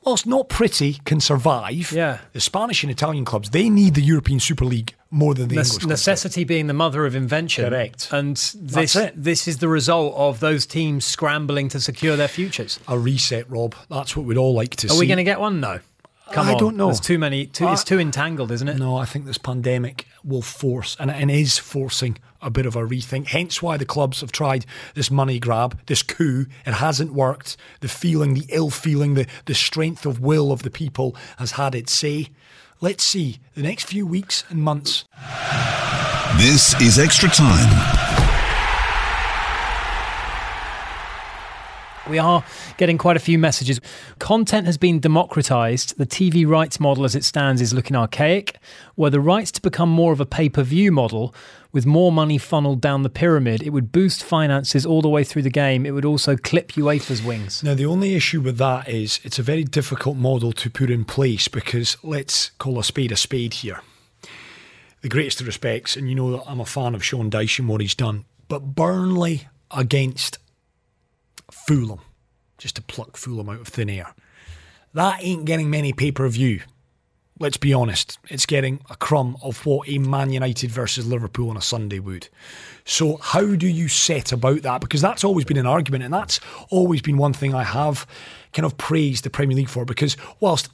Whilst 0.09 0.27
not 0.27 0.49
pretty, 0.49 0.95
can 1.05 1.21
survive. 1.21 1.93
Yeah. 1.93 2.21
The 2.33 2.41
Spanish 2.41 2.83
and 2.83 2.91
Italian 2.91 3.27
clubs, 3.27 3.51
they 3.51 3.69
need 3.69 3.95
the 3.95 4.01
European 4.01 4.41
Super 4.41 4.65
League 4.65 4.95
more 5.11 5.35
than 5.35 5.49
the 5.49 5.57
Nes- 5.57 5.69
English 5.69 5.83
clubs. 5.85 5.91
necessity 5.91 6.45
being 6.45 6.67
the 6.67 6.73
mother 6.73 7.05
of 7.05 7.15
invention. 7.15 7.69
Correct. 7.69 8.09
And 8.11 8.37
this 8.55 8.97
it. 8.97 9.13
this 9.23 9.47
is 9.47 9.59
the 9.59 9.69
result 9.69 10.15
of 10.17 10.41
those 10.41 10.65
teams 10.65 11.05
scrambling 11.05 11.69
to 11.69 11.81
secure 11.81 12.17
their 12.17 12.27
futures. 12.27 12.81
A 12.89 12.99
reset, 12.99 13.51
Rob. 13.51 13.75
That's 13.91 14.17
what 14.17 14.25
we'd 14.25 14.39
all 14.39 14.55
like 14.55 14.77
to 14.77 14.87
Are 14.87 14.91
see. 14.91 14.97
Are 14.97 14.99
we 14.99 15.07
going 15.09 15.19
to 15.19 15.25
get 15.25 15.41
one? 15.41 15.61
No. 15.61 15.81
Come 16.33 16.49
I 16.49 16.53
on. 16.53 16.59
don't 16.59 16.77
know. 16.77 16.87
There's 16.87 17.01
too 17.01 17.19
many. 17.19 17.47
Too, 17.47 17.69
it's 17.69 17.85
too 17.85 17.99
entangled, 17.99 18.51
isn't 18.53 18.69
it? 18.69 18.79
No, 18.79 18.97
I 18.97 19.05
think 19.05 19.25
this 19.25 19.39
pandemic 19.39 20.07
will 20.25 20.43
force 20.43 20.97
and, 21.01 21.11
and 21.11 21.31
is 21.31 21.59
forcing 21.59 22.19
a 22.43 22.51
bit 22.51 22.67
of 22.67 22.77
a 22.77 22.81
rethink. 22.81 23.29
Hence 23.29 23.63
why 23.63 23.77
the 23.77 23.85
clubs 23.87 24.21
have 24.21 24.31
tried 24.31 24.67
this 24.95 25.11
money 25.11 25.39
grab, 25.39 25.79
this 25.87 26.03
coup. 26.03 26.47
It 26.67 26.75
hasn't 26.75 27.13
worked. 27.13 27.57
The 27.81 27.89
feeling, 27.89 28.35
the 28.35 28.47
ill 28.51 28.71
feeling, 28.71 29.15
the, 29.15 29.27
the 29.47 29.55
strength 29.55 30.05
of 30.07 30.21
will 30.21 30.53
of 30.53 30.63
the 30.63 30.71
people 30.71 31.17
has 31.39 31.53
had 31.53 31.75
its 31.75 31.93
say. 31.93 32.29
Let's 32.81 33.03
see 33.03 33.39
the 33.55 33.63
next 33.63 33.85
few 33.85 34.07
weeks 34.07 34.45
and 34.51 34.63
months. 34.63 35.05
This 36.37 36.81
is 36.81 36.99
Extra 36.99 37.29
Time. 37.29 38.08
We 42.09 42.19
are 42.19 42.45
getting 42.77 42.99
quite 42.99 43.17
a 43.17 43.21
few 43.21 43.39
messages. 43.39 43.81
Content 44.19 44.67
has 44.67 44.79
been 44.79 44.99
democratized. 45.01 45.99
The 45.99 46.07
TV 46.07 46.47
rights 46.47 46.81
model 46.81 47.05
as 47.05 47.15
it 47.15 47.25
stands 47.25 47.61
is 47.61 47.75
looking 47.75 47.97
archaic. 47.97 48.59
Were 48.97 49.11
the 49.11 49.21
rights 49.21 49.51
to 49.53 49.63
become 49.63 49.91
more 49.91 50.13
of 50.13 50.21
a 50.21 50.27
pay 50.27 50.49
per 50.49 50.63
view 50.63 50.91
model 50.91 51.35
with 51.73 51.85
more 51.85 52.11
money 52.11 52.39
funneled 52.39 52.81
down 52.81 53.03
the 53.03 53.11
pyramid, 53.11 53.63
it 53.63 53.71
would 53.71 53.93
boost 53.93 54.25
finances 54.25 54.87
all 54.87 55.03
the 55.03 55.09
way 55.09 55.23
through 55.23 55.43
the 55.43 55.51
game. 55.51 55.85
It 55.85 55.91
would 55.91 56.05
also 56.05 56.37
clip 56.37 56.73
UEFA's 56.73 57.23
wings. 57.23 57.63
Now, 57.63 57.75
the 57.75 57.87
only 57.87 58.15
issue 58.15 58.41
with 58.41 58.59
that 58.59 58.89
is 58.89 59.21
it's 59.23 59.39
a 59.39 59.43
very 59.43 59.65
difficult 59.65 60.17
model 60.17 60.53
to 60.53 60.71
put 60.71 60.91
in 60.91 61.05
place 61.05 61.49
because 61.49 61.97
let's 62.03 62.51
call 62.59 62.79
a 62.79 62.85
spade 62.85 63.13
a 63.13 63.17
spade 63.17 63.55
here. 63.55 63.83
The 65.03 65.09
greatest 65.09 65.41
of 65.41 65.47
respects, 65.47 65.97
and 65.97 66.09
you 66.09 66.15
know 66.15 66.33
that 66.33 66.43
I'm 66.47 66.59
a 66.59 66.65
fan 66.65 66.95
of 66.95 67.05
Sean 67.05 67.31
Dyche 67.31 67.61
and 67.61 67.69
what 67.69 67.81
he's 67.81 67.95
done. 67.95 68.25
But 68.49 68.75
Burnley 68.75 69.47
against 69.71 70.39
Fulham, 71.51 72.01
just 72.59 72.77
to 72.77 72.83
pluck 72.83 73.17
Fulham 73.17 73.49
out 73.49 73.61
of 73.61 73.69
thin 73.69 73.91
air, 73.91 74.15
that 74.95 75.23
ain't 75.23 75.45
getting 75.45 75.71
many 75.71 75.93
pay 75.93 76.13
per 76.13 76.29
view. 76.29 76.61
Let's 77.41 77.57
be 77.57 77.73
honest, 77.73 78.19
it's 78.29 78.47
getting 78.47 78.81
a 78.91 78.97
crumb 78.97 79.37
of 79.43 79.65
what 79.65 79.89
a 79.89 79.99
Man 79.99 80.33
United 80.33 80.73
versus 80.73 81.07
Liverpool 81.07 81.51
on 81.51 81.57
a 81.57 81.63
Sunday 81.63 82.01
would. 82.01 82.29
So, 82.85 83.19
how 83.19 83.55
do 83.55 83.69
you 83.69 83.87
set 83.87 84.33
about 84.33 84.63
that? 84.63 84.81
Because 84.81 85.01
that's 85.01 85.23
always 85.23 85.45
been 85.45 85.57
an 85.57 85.67
argument, 85.67 86.03
and 86.03 86.13
that's 86.13 86.41
always 86.69 87.01
been 87.01 87.17
one 87.17 87.33
thing 87.33 87.55
I 87.55 87.63
have 87.63 88.09
kind 88.53 88.67
of 88.67 88.77
praised 88.77 89.23
the 89.23 89.31
Premier 89.31 89.57
League 89.57 89.69
for. 89.69 89.85
Because, 89.85 90.17
whilst, 90.41 90.69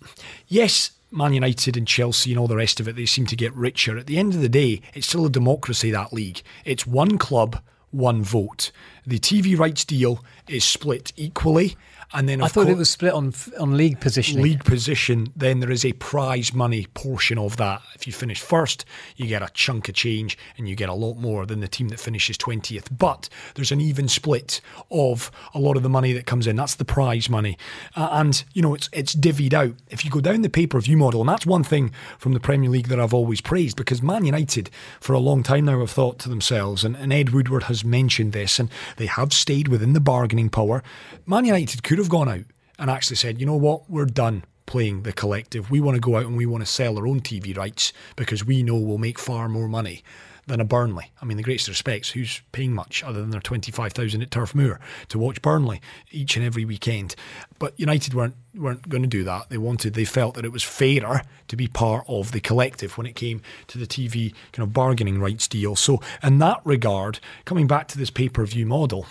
yes, 0.48 0.92
Man 1.10 1.34
United 1.34 1.76
and 1.76 1.86
Chelsea 1.86 2.32
and 2.32 2.40
all 2.40 2.48
the 2.48 2.56
rest 2.56 2.80
of 2.80 2.88
it, 2.88 2.96
they 2.96 3.06
seem 3.06 3.26
to 3.26 3.36
get 3.36 3.54
richer. 3.54 3.98
At 3.98 4.06
the 4.06 4.18
end 4.18 4.34
of 4.34 4.40
the 4.40 4.48
day, 4.48 4.80
it's 4.94 5.06
still 5.06 5.26
a 5.26 5.30
democracy, 5.30 5.90
that 5.90 6.12
league. 6.12 6.42
It's 6.64 6.86
one 6.86 7.18
club, 7.18 7.60
one 7.94 8.22
vote. 8.22 8.70
The 9.06 9.18
TV 9.18 9.58
rights 9.58 9.84
deal 9.84 10.24
is 10.48 10.64
split 10.64 11.12
equally. 11.16 11.76
And 12.12 12.28
then 12.28 12.42
I 12.42 12.48
thought 12.48 12.68
it 12.68 12.76
was 12.76 12.90
split 12.90 13.12
on 13.12 13.34
on 13.58 13.76
league 13.76 14.00
position. 14.00 14.42
League 14.42 14.64
position. 14.64 15.32
Then 15.36 15.60
there 15.60 15.70
is 15.70 15.84
a 15.84 15.92
prize 15.94 16.52
money 16.52 16.86
portion 16.94 17.38
of 17.38 17.56
that. 17.56 17.82
If 17.94 18.06
you 18.06 18.12
finish 18.12 18.40
first, 18.40 18.84
you 19.16 19.26
get 19.26 19.42
a 19.42 19.48
chunk 19.54 19.88
of 19.88 19.94
change, 19.94 20.38
and 20.56 20.68
you 20.68 20.76
get 20.76 20.88
a 20.88 20.94
lot 20.94 21.14
more 21.14 21.46
than 21.46 21.60
the 21.60 21.68
team 21.68 21.88
that 21.88 22.00
finishes 22.00 22.38
twentieth. 22.38 22.96
But 22.96 23.28
there's 23.54 23.72
an 23.72 23.80
even 23.80 24.08
split 24.08 24.60
of 24.90 25.30
a 25.54 25.58
lot 25.58 25.76
of 25.76 25.82
the 25.82 25.88
money 25.88 26.12
that 26.12 26.26
comes 26.26 26.46
in. 26.46 26.56
That's 26.56 26.74
the 26.74 26.84
prize 26.84 27.28
money, 27.28 27.58
uh, 27.96 28.08
and 28.12 28.44
you 28.52 28.62
know 28.62 28.74
it's 28.74 28.88
it's 28.92 29.14
divvied 29.14 29.54
out. 29.54 29.74
If 29.88 30.04
you 30.04 30.10
go 30.10 30.20
down 30.20 30.42
the 30.42 30.50
pay 30.50 30.66
per 30.66 30.80
view 30.80 30.96
model, 30.96 31.20
and 31.20 31.28
that's 31.28 31.46
one 31.46 31.64
thing 31.64 31.92
from 32.18 32.32
the 32.32 32.40
Premier 32.40 32.70
League 32.70 32.88
that 32.88 33.00
I've 33.00 33.14
always 33.14 33.40
praised 33.40 33.76
because 33.76 34.02
Man 34.02 34.24
United 34.24 34.70
for 35.00 35.12
a 35.12 35.18
long 35.18 35.42
time 35.42 35.64
now 35.64 35.80
have 35.80 35.90
thought 35.90 36.18
to 36.20 36.28
themselves, 36.28 36.84
and, 36.84 36.96
and 36.96 37.12
Ed 37.12 37.30
Woodward 37.30 37.64
has 37.64 37.84
mentioned 37.84 38.32
this, 38.32 38.58
and 38.58 38.70
they 38.96 39.06
have 39.06 39.32
stayed 39.32 39.68
within 39.68 39.92
the 39.92 40.00
bargaining 40.00 40.50
power. 40.50 40.82
Man 41.26 41.44
United 41.44 41.82
could 41.82 41.93
have 41.98 42.04
have 42.04 42.10
gone 42.10 42.28
out 42.28 42.44
and 42.78 42.90
actually 42.90 43.16
said, 43.16 43.40
you 43.40 43.46
know 43.46 43.56
what, 43.56 43.88
we're 43.90 44.06
done 44.06 44.44
playing 44.66 45.02
the 45.02 45.12
collective. 45.12 45.70
We 45.70 45.80
want 45.80 45.96
to 45.96 46.00
go 46.00 46.16
out 46.16 46.26
and 46.26 46.36
we 46.36 46.46
want 46.46 46.64
to 46.64 46.70
sell 46.70 46.98
our 46.98 47.06
own 47.06 47.20
TV 47.20 47.56
rights 47.56 47.92
because 48.16 48.44
we 48.44 48.62
know 48.62 48.76
we'll 48.76 48.98
make 48.98 49.18
far 49.18 49.48
more 49.48 49.68
money 49.68 50.02
than 50.46 50.60
a 50.60 50.64
Burnley. 50.64 51.10
I 51.22 51.24
mean, 51.24 51.36
the 51.36 51.42
greatest 51.42 51.68
respects, 51.68 52.10
who's 52.10 52.42
paying 52.52 52.74
much 52.74 53.02
other 53.02 53.20
than 53.20 53.30
their 53.30 53.40
25,000 53.40 54.22
at 54.22 54.30
Turf 54.30 54.54
Moor 54.54 54.78
to 55.08 55.18
watch 55.18 55.40
Burnley 55.40 55.80
each 56.10 56.36
and 56.36 56.44
every 56.44 56.64
weekend? 56.64 57.16
But 57.58 57.78
United 57.78 58.14
weren't 58.14 58.36
weren't 58.54 58.88
going 58.88 59.02
to 59.02 59.08
do 59.08 59.24
that. 59.24 59.48
They 59.48 59.58
wanted, 59.58 59.94
they 59.94 60.04
felt 60.04 60.34
that 60.34 60.44
it 60.44 60.52
was 60.52 60.62
fairer 60.62 61.22
to 61.48 61.56
be 61.56 61.66
part 61.66 62.04
of 62.08 62.32
the 62.32 62.40
collective 62.40 62.96
when 62.96 63.06
it 63.06 63.16
came 63.16 63.40
to 63.68 63.78
the 63.78 63.86
TV 63.86 64.34
kind 64.52 64.66
of 64.66 64.72
bargaining 64.72 65.18
rights 65.18 65.48
deal. 65.48 65.76
So, 65.76 66.00
in 66.22 66.38
that 66.38 66.60
regard, 66.64 67.20
coming 67.46 67.66
back 67.66 67.88
to 67.88 67.98
this 67.98 68.10
pay 68.10 68.28
per 68.28 68.44
view 68.44 68.66
model, 68.66 69.06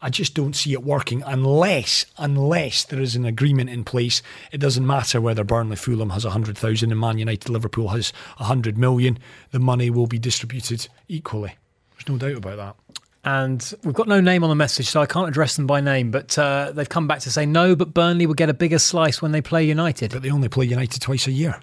I 0.00 0.10
just 0.10 0.34
don't 0.34 0.54
see 0.54 0.72
it 0.72 0.84
working 0.84 1.22
unless 1.26 2.06
unless 2.16 2.84
there 2.84 3.00
is 3.00 3.16
an 3.16 3.24
agreement 3.24 3.70
in 3.70 3.82
place. 3.84 4.22
It 4.52 4.58
doesn't 4.58 4.86
matter 4.86 5.20
whether 5.20 5.42
Burnley 5.42 5.76
Fulham 5.76 6.10
has 6.10 6.24
100,000 6.24 6.90
and 6.90 7.00
Man 7.00 7.18
United 7.18 7.48
Liverpool 7.48 7.88
has 7.88 8.12
100 8.36 8.78
million. 8.78 9.18
The 9.50 9.58
money 9.58 9.90
will 9.90 10.06
be 10.06 10.18
distributed 10.18 10.88
equally. 11.08 11.56
There's 11.94 12.08
no 12.08 12.18
doubt 12.18 12.38
about 12.38 12.56
that. 12.56 12.98
And 13.24 13.74
we've 13.82 13.94
got 13.94 14.08
no 14.08 14.20
name 14.20 14.44
on 14.44 14.48
the 14.48 14.56
message, 14.56 14.86
so 14.86 15.02
I 15.02 15.06
can't 15.06 15.28
address 15.28 15.56
them 15.56 15.66
by 15.66 15.80
name. 15.80 16.12
But 16.12 16.38
uh, 16.38 16.70
they've 16.72 16.88
come 16.88 17.08
back 17.08 17.18
to 17.20 17.30
say 17.30 17.44
no, 17.44 17.74
but 17.74 17.92
Burnley 17.92 18.26
will 18.26 18.34
get 18.34 18.48
a 18.48 18.54
bigger 18.54 18.78
slice 18.78 19.20
when 19.20 19.32
they 19.32 19.42
play 19.42 19.64
United. 19.64 20.12
But 20.12 20.22
they 20.22 20.30
only 20.30 20.48
play 20.48 20.66
United 20.66 21.02
twice 21.02 21.26
a 21.26 21.32
year. 21.32 21.60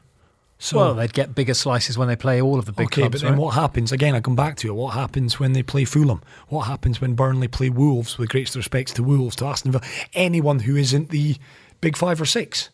So, 0.58 0.78
well, 0.78 0.94
they'd 0.94 1.14
get 1.14 1.36
bigger 1.36 1.54
slices 1.54 1.98
when 1.98 2.08
they 2.08 2.16
play 2.16 2.42
all 2.42 2.58
of 2.58 2.66
the 2.66 2.72
big 2.72 2.88
okay, 2.88 3.02
clubs. 3.02 3.22
but 3.22 3.22
then 3.22 3.34
right? 3.34 3.42
what 3.42 3.56
happens? 3.56 3.92
Again, 3.92 4.16
I 4.16 4.22
come 4.22 4.38
back 4.38 4.56
to 4.58 4.70
it. 4.70 4.74
What 4.74 4.94
happens 4.94 5.40
when 5.40 5.52
they 5.54 5.62
play 5.62 5.84
Fulham? 5.84 6.22
What 6.48 6.64
happens 6.64 7.02
when 7.02 7.14
Burnley 7.14 7.50
play 7.50 7.70
Wolves? 7.70 8.18
With 8.18 8.30
greatest 8.30 8.56
respects 8.56 8.94
to 8.94 9.04
Wolves, 9.04 9.36
to 9.38 9.46
Aston 9.46 9.74
Villa, 9.74 9.84
anyone 10.14 10.60
who 10.60 10.78
isn't 10.78 11.10
the 11.10 11.36
big 11.82 11.98
five 11.98 12.22
or 12.22 12.26
six. 12.26 12.70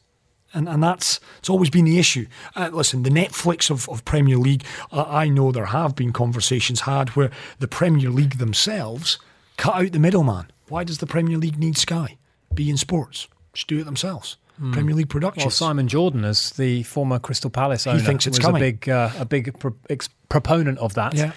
And, 0.54 0.68
and 0.68 0.84
that's 0.84 1.20
it's 1.40 1.50
always 1.50 1.70
been 1.70 1.86
the 1.86 1.98
issue. 1.98 2.28
Uh, 2.56 2.70
listen, 2.72 3.04
the 3.04 3.10
Netflix 3.10 3.72
of, 3.72 3.90
of 3.90 4.06
Premier 4.06 4.38
League, 4.38 4.66
uh, 4.92 5.06
I 5.08 5.30
know 5.30 5.52
there 5.52 5.68
have 5.68 5.96
been 5.96 6.12
conversations 6.14 6.82
had 6.82 7.10
where 7.10 7.32
the 7.60 7.68
Premier 7.68 8.10
League 8.10 8.38
themselves 8.38 9.18
cut 9.58 9.76
out 9.76 9.92
the 9.92 10.00
middleman. 10.00 10.52
Why 10.68 10.84
does 10.84 11.00
the 11.00 11.08
Premier 11.08 11.38
League 11.38 11.58
need 11.58 11.78
Sky? 11.78 12.18
beIN 12.54 12.78
Sports. 12.78 13.28
Just 13.54 13.68
do 13.68 13.80
it 13.80 13.86
themselves. 13.86 14.38
Mm. 14.62 14.74
Premier 14.74 14.96
League 14.96 15.10
Productions. 15.10 15.46
Well, 15.46 15.51
Simon 15.51 15.88
Jordan, 15.88 16.24
as 16.24 16.51
the 16.51 16.84
former 16.84 17.18
Crystal 17.18 17.50
Palace 17.50 17.88
owner, 17.88 18.00
he 18.00 18.06
thinks 18.06 18.27
it's 18.27 18.38
was 18.38 18.46
coming. 18.46 18.62
a 18.62 18.65
big, 18.65 18.89
uh, 18.89 19.10
a 19.18 19.25
big 19.25 19.58
pro- 19.60 19.75
ex- 19.89 20.10
proponent 20.30 20.77
of 20.77 20.94
that. 20.94 21.15
Yeah. 21.15 21.32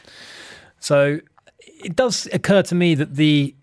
So 0.79 1.21
it 1.59 1.97
does 1.97 2.29
occur 2.33 2.63
to 2.63 2.75
me 2.75 2.95
that 2.95 3.15
the 3.15 3.55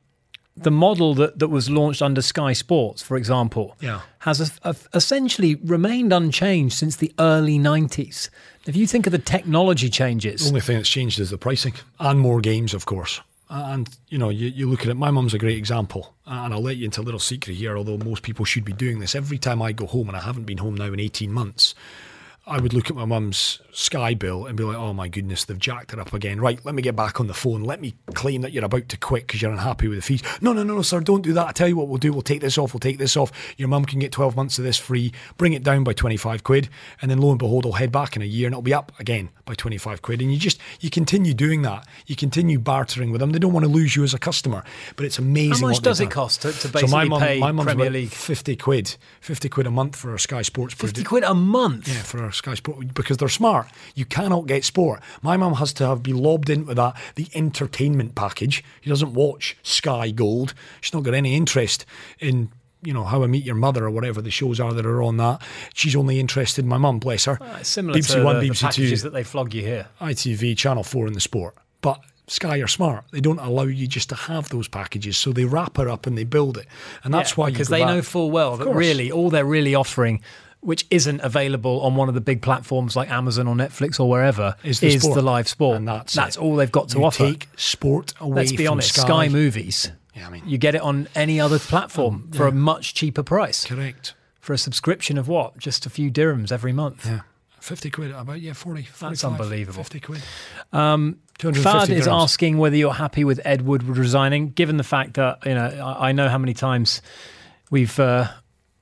the 0.58 0.72
model 0.72 1.13
that, 1.15 1.39
that 1.39 1.48
was 1.48 1.70
launched 1.70 2.01
under 2.01 2.22
Sky 2.22 2.53
Sports, 2.53 3.01
for 3.01 3.15
example, 3.15 3.77
yeah. 3.80 4.01
has 4.20 4.41
a, 4.41 4.70
a, 4.70 4.75
essentially 4.94 5.56
remained 5.56 6.12
unchanged 6.12 6.75
since 6.75 6.98
the 6.98 7.13
early 7.20 7.58
90s. 7.58 8.30
If 8.68 8.75
you 8.75 8.86
think 8.86 9.08
of 9.08 9.12
the 9.12 9.18
technology 9.18 9.89
changes. 9.89 10.41
The 10.41 10.50
only 10.50 10.62
thing 10.62 10.75
that's 10.75 10.89
changed 10.89 11.20
is 11.20 11.30
the 11.30 11.38
pricing 11.38 11.74
and 12.00 12.20
more 12.20 12.41
games, 12.41 12.74
of 12.74 12.86
course. 12.86 13.22
And, 13.53 13.89
you 14.08 14.17
know, 14.17 14.29
you, 14.29 14.48
you 14.48 14.70
look 14.70 14.84
at 14.84 14.88
it, 14.88 14.93
my 14.96 15.12
mum's 15.12 15.34
a 15.34 15.38
great 15.38 15.58
example. 15.58 16.15
And 16.25 16.53
I'll 16.53 16.62
let 16.62 16.77
you 16.77 16.86
into 16.86 17.01
a 17.01 17.03
little 17.03 17.20
secret 17.20 17.55
here, 17.55 17.77
although 17.77 17.98
most 17.98 18.24
people 18.24 18.46
should 18.46 18.63
be 18.63 18.72
doing 18.72 19.00
this. 19.00 19.13
Every 19.13 19.38
time 19.38 19.62
I 19.62 19.74
go 19.74 19.86
home, 19.86 20.08
and 20.08 20.15
I 20.15 20.22
haven't 20.22 20.46
been 20.46 20.60
home 20.60 20.75
now 20.75 20.86
in 20.86 21.01
18 21.01 21.29
months, 21.29 21.75
I 22.51 22.60
would 22.60 22.74
look 22.74 22.89
at 22.89 22.98
my 22.98 23.05
mum's 23.05 23.62
Sky 23.72 24.13
bill 24.13 24.46
and 24.46 24.58
be 24.58 24.65
like, 24.65 24.75
oh 24.75 24.91
my 24.91 25.08
goodness, 25.08 25.46
they've 25.46 25.58
jacked 25.58 25.93
it 25.93 26.00
up 26.00 26.12
again. 26.12 26.41
Right, 26.41 26.60
let 26.65 26.75
me 26.75 26.81
get 26.81 26.98
back 26.98 27.22
on 27.22 27.27
the 27.27 27.34
phone. 27.34 27.63
Let 27.63 27.79
me 27.79 27.96
claim 28.13 28.41
that 28.41 28.51
you're 28.51 28.65
about 28.65 28.89
to 28.89 28.98
quit 28.98 29.25
because 29.25 29.41
you're 29.41 29.51
unhappy 29.51 29.88
with 29.88 30.00
the 30.00 30.01
fees. 30.01 30.22
No, 30.41 30.51
no, 30.51 30.62
no, 30.63 30.75
no, 30.75 30.81
sir, 30.81 31.00
don't 31.00 31.22
do 31.22 31.31
that. 31.31 31.48
I 31.48 31.51
tell 31.53 31.70
you 31.70 31.77
what 31.77 31.88
we'll 31.88 31.98
do. 31.98 32.12
We'll 32.12 32.22
take 32.22 32.41
this 32.41 32.58
off. 32.58 32.74
We'll 32.74 32.81
take 32.81 32.98
this 32.98 33.15
off. 33.15 33.31
Your 33.58 33.70
mum 33.70 33.86
can 33.86 34.00
get 34.00 34.12
12 34.12 34.36
months 34.36 34.58
of 34.58 34.65
this 34.65 34.77
free. 34.77 35.13
Bring 35.38 35.53
it 35.53 35.63
down 35.63 35.86
by 35.86 35.93
25 35.93 36.43
quid. 36.43 36.67
And 37.01 37.10
then 37.10 37.20
lo 37.20 37.29
and 37.29 37.39
behold, 37.39 37.65
I'll 37.65 37.72
head 37.72 37.93
back 37.93 38.17
in 38.17 38.22
a 38.22 38.25
year 38.25 38.48
and 38.48 38.53
it'll 38.53 38.62
be 38.62 38.74
up 38.74 38.91
again 39.00 39.29
by 39.46 39.53
25 39.53 40.01
quid. 40.01 40.22
And 40.22 40.34
you 40.34 40.38
just, 40.38 40.60
you 40.81 40.89
continue 40.89 41.34
doing 41.34 41.62
that. 41.62 41.88
You 42.08 42.17
continue 42.17 42.60
bartering 42.60 43.12
with 43.12 43.22
them. 43.22 43.31
They 43.31 43.39
don't 43.39 43.53
want 43.53 43.63
to 43.65 43.72
lose 43.72 43.96
you 43.96 44.03
as 44.03 44.13
a 44.13 44.20
customer. 44.20 44.65
But 44.98 45.05
it's 45.05 45.17
amazing. 45.17 45.62
How 45.62 45.70
much 45.70 45.81
does 45.81 46.01
it 46.01 46.12
cost 46.12 46.41
to, 46.41 46.51
to 46.51 46.67
basically 46.67 46.88
so 46.89 46.98
my 46.98 47.05
mum, 47.05 47.22
pay 47.22 47.39
my 47.39 47.53
mum's 47.53 47.67
Premier 47.67 47.89
League? 47.89 48.10
50 48.10 48.58
quid. 48.58 48.98
50 49.22 49.48
quid 49.48 49.67
a 49.67 49.72
month 49.72 49.96
for 49.96 50.13
a 50.13 50.20
Sky 50.20 50.41
Sports. 50.41 50.74
50 50.74 51.05
quid 51.05 51.24
a 51.24 51.34
month? 51.34 51.88
Yeah, 51.88 52.01
for 52.01 52.25
a 52.25 52.34
Sky 52.41 52.55
Sport 52.55 52.91
because 52.95 53.17
they're 53.17 53.29
smart. 53.29 53.67
You 53.93 54.03
cannot 54.03 54.48
get 54.48 54.63
sport. 54.65 55.00
My 55.21 55.38
mum 55.38 55.53
has 55.53 55.74
to 55.74 55.86
have 55.86 56.01
be 56.01 56.12
lobbed 56.12 56.50
into 56.50 56.74
that 56.74 57.00
the 57.13 57.27
entertainment 57.36 58.15
package. 58.15 58.63
She 58.81 58.89
doesn't 58.89 59.13
watch 59.13 59.55
Sky 59.62 60.10
Gold. 60.10 60.55
She's 60.81 60.91
not 60.91 61.03
got 61.03 61.13
any 61.13 61.36
interest 61.36 61.86
in 62.19 62.50
you 62.81 62.95
know 62.95 63.03
How 63.03 63.24
I 63.24 63.27
Meet 63.27 63.45
Your 63.45 63.53
Mother 63.53 63.86
or 63.86 63.91
whatever 63.91 64.24
the 64.24 64.31
shows 64.31 64.60
are 64.60 64.74
that 64.74 64.88
are 64.88 65.03
on 65.03 65.17
that. 65.17 65.43
She's 65.75 65.95
only 65.95 66.19
interested. 66.19 66.65
My 66.65 66.79
mum, 66.79 66.98
bless 66.98 67.25
her, 67.25 67.38
uh, 67.39 67.62
similar 67.62 68.00
BBC 68.00 68.13
to 68.15 68.24
One, 68.24 68.39
the, 68.39 68.50
BBC 68.50 68.60
the 68.60 68.65
packages 68.65 69.01
Two, 69.01 69.10
that 69.10 69.13
they 69.13 69.24
flog 69.24 69.53
you 69.53 69.62
here. 69.62 69.88
ITV, 70.01 70.57
Channel 70.57 70.83
Four, 70.83 71.05
in 71.07 71.13
the 71.13 71.21
sport, 71.21 71.55
but. 71.81 72.01
Sky 72.27 72.60
are 72.60 72.67
smart. 72.67 73.03
They 73.12 73.19
don't 73.19 73.39
allow 73.39 73.63
you 73.63 73.88
just 73.88 74.07
to 74.07 74.15
have 74.15 74.48
those 74.50 74.69
packages, 74.69 75.17
so 75.17 75.33
they 75.33 75.43
wrap 75.43 75.77
it 75.79 75.88
up 75.88 76.07
and 76.07 76.17
they 76.17 76.24
build 76.24 76.57
it, 76.57 76.65
and 77.03 77.13
that's 77.13 77.31
yeah, 77.31 77.36
why 77.36 77.50
because 77.51 77.67
they 77.67 77.81
back. 77.81 77.88
know 77.89 78.01
full 78.01 78.31
well 78.31 78.55
that 78.55 78.69
really 78.69 79.12
all 79.12 79.29
they're 79.29 79.43
really 79.43 79.75
offering 79.75 80.21
which 80.62 80.86
isn't 80.89 81.20
available 81.22 81.82
on 81.82 81.96
one 81.96 82.08
of 82.08 82.13
the 82.15 82.22
big 82.22 82.41
platforms 82.41 82.96
like 82.96 83.10
Amazon 83.10 83.48
or 83.48 83.56
Netflix 83.56 84.00
or 84.00 84.10
wherever, 84.10 84.56
is 84.63 84.80
the, 84.80 84.88
is 84.88 85.01
the 85.01 85.22
live 85.22 85.48
sport. 85.48 85.77
And 85.77 85.88
that's, 85.88 86.13
that's 86.13 86.38
all 86.38 86.56
they've 86.56 86.72
got 86.72 86.89
to 86.89 87.00
you 87.00 87.06
offer. 87.06 87.25
Take 87.25 87.50
sport 87.58 88.13
away 88.20 88.36
Let's 88.38 88.51
be 88.51 88.65
from 88.65 88.74
honest, 88.74 88.96
Sky. 88.96 89.01
Sky 89.01 89.30
Movies. 89.30 89.91
Yeah, 90.15 90.27
I 90.27 90.30
mean, 90.30 90.44
you 90.46 90.58
get 90.58 90.75
it 90.75 90.82
on 90.82 91.08
any 91.15 91.39
other 91.39 91.58
platform 91.58 92.27
um, 92.27 92.32
for 92.32 92.48
a 92.48 92.51
much 92.51 92.94
cheaper 92.94 93.24
price. 93.24 93.65
Correct. 93.65 94.13
For 94.39 94.53
a 94.53 94.58
subscription 94.58 95.18
of 95.18 95.27
what? 95.27 95.58
Just 95.58 95.86
a 95.86 95.89
few 95.89 96.12
dirhams 96.12 96.51
every 96.51 96.74
month. 96.74 97.06
Yeah. 97.06 97.22
50 97.60 97.91
quid, 97.91 98.12
about, 98.12 98.41
yeah, 98.41 98.53
40. 98.53 98.88
That's 99.00 99.24
unbelievable. 99.24 99.84
50 99.84 100.00
quid. 100.00 100.22
Um, 100.74 101.20
Fad 101.39 101.89
is 101.89 102.08
asking 102.08 102.58
whether 102.58 102.75
you're 102.75 102.94
happy 102.94 103.24
with 103.24 103.39
Ed 103.46 103.62
Woodward 103.63 103.98
resigning, 103.98 104.50
given 104.50 104.77
the 104.77 104.84
fact 104.84 105.15
that, 105.15 105.46
you 105.46 105.53
know, 105.53 105.65
I, 105.65 106.10
I 106.10 106.12
know 106.12 106.27
how 106.30 106.38
many 106.38 106.53
times 106.53 107.01
we've. 107.70 108.00
Uh, 108.00 108.27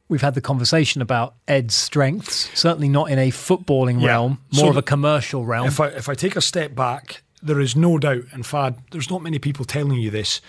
we've 0.10 0.22
had 0.22 0.34
the 0.34 0.42
conversation 0.42 1.02
about 1.02 1.36
Ed's 1.48 1.76
strengths, 1.76 2.50
certainly 2.60 2.90
not 2.90 3.10
in 3.10 3.18
a 3.18 3.30
footballing 3.30 4.02
yeah. 4.02 4.08
realm, 4.08 4.42
more 4.52 4.66
so 4.66 4.70
of 4.70 4.78
a 4.78 4.82
commercial 4.82 5.46
realm. 5.46 5.68
If 5.68 5.80
I, 5.80 5.88
if 5.88 6.10
I 6.10 6.16
take 6.16 6.36
a 6.36 6.42
step 6.42 6.76
back, 6.76 7.22
there 7.42 7.62
is 7.62 7.76
no 7.76 7.98
doubt, 7.98 8.24
in 8.34 8.44
fact, 8.44 8.92
there's 8.92 9.10
not 9.10 9.22
many 9.22 9.40
people 9.40 9.64
telling 9.64 10.00
you 10.00 10.10
this. 10.10 10.42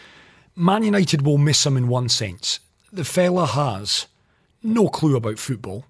Man 0.57 0.83
United 0.83 1.23
will 1.23 1.39
miss 1.39 1.65
him 1.65 1.77
in 1.77 1.87
one 1.87 2.09
sense. 2.09 2.59
The 2.93 3.05
fella 3.05 3.47
has 3.47 4.07
no 4.63 4.89
clue 4.89 5.17
about 5.17 5.39
football. 5.39 5.85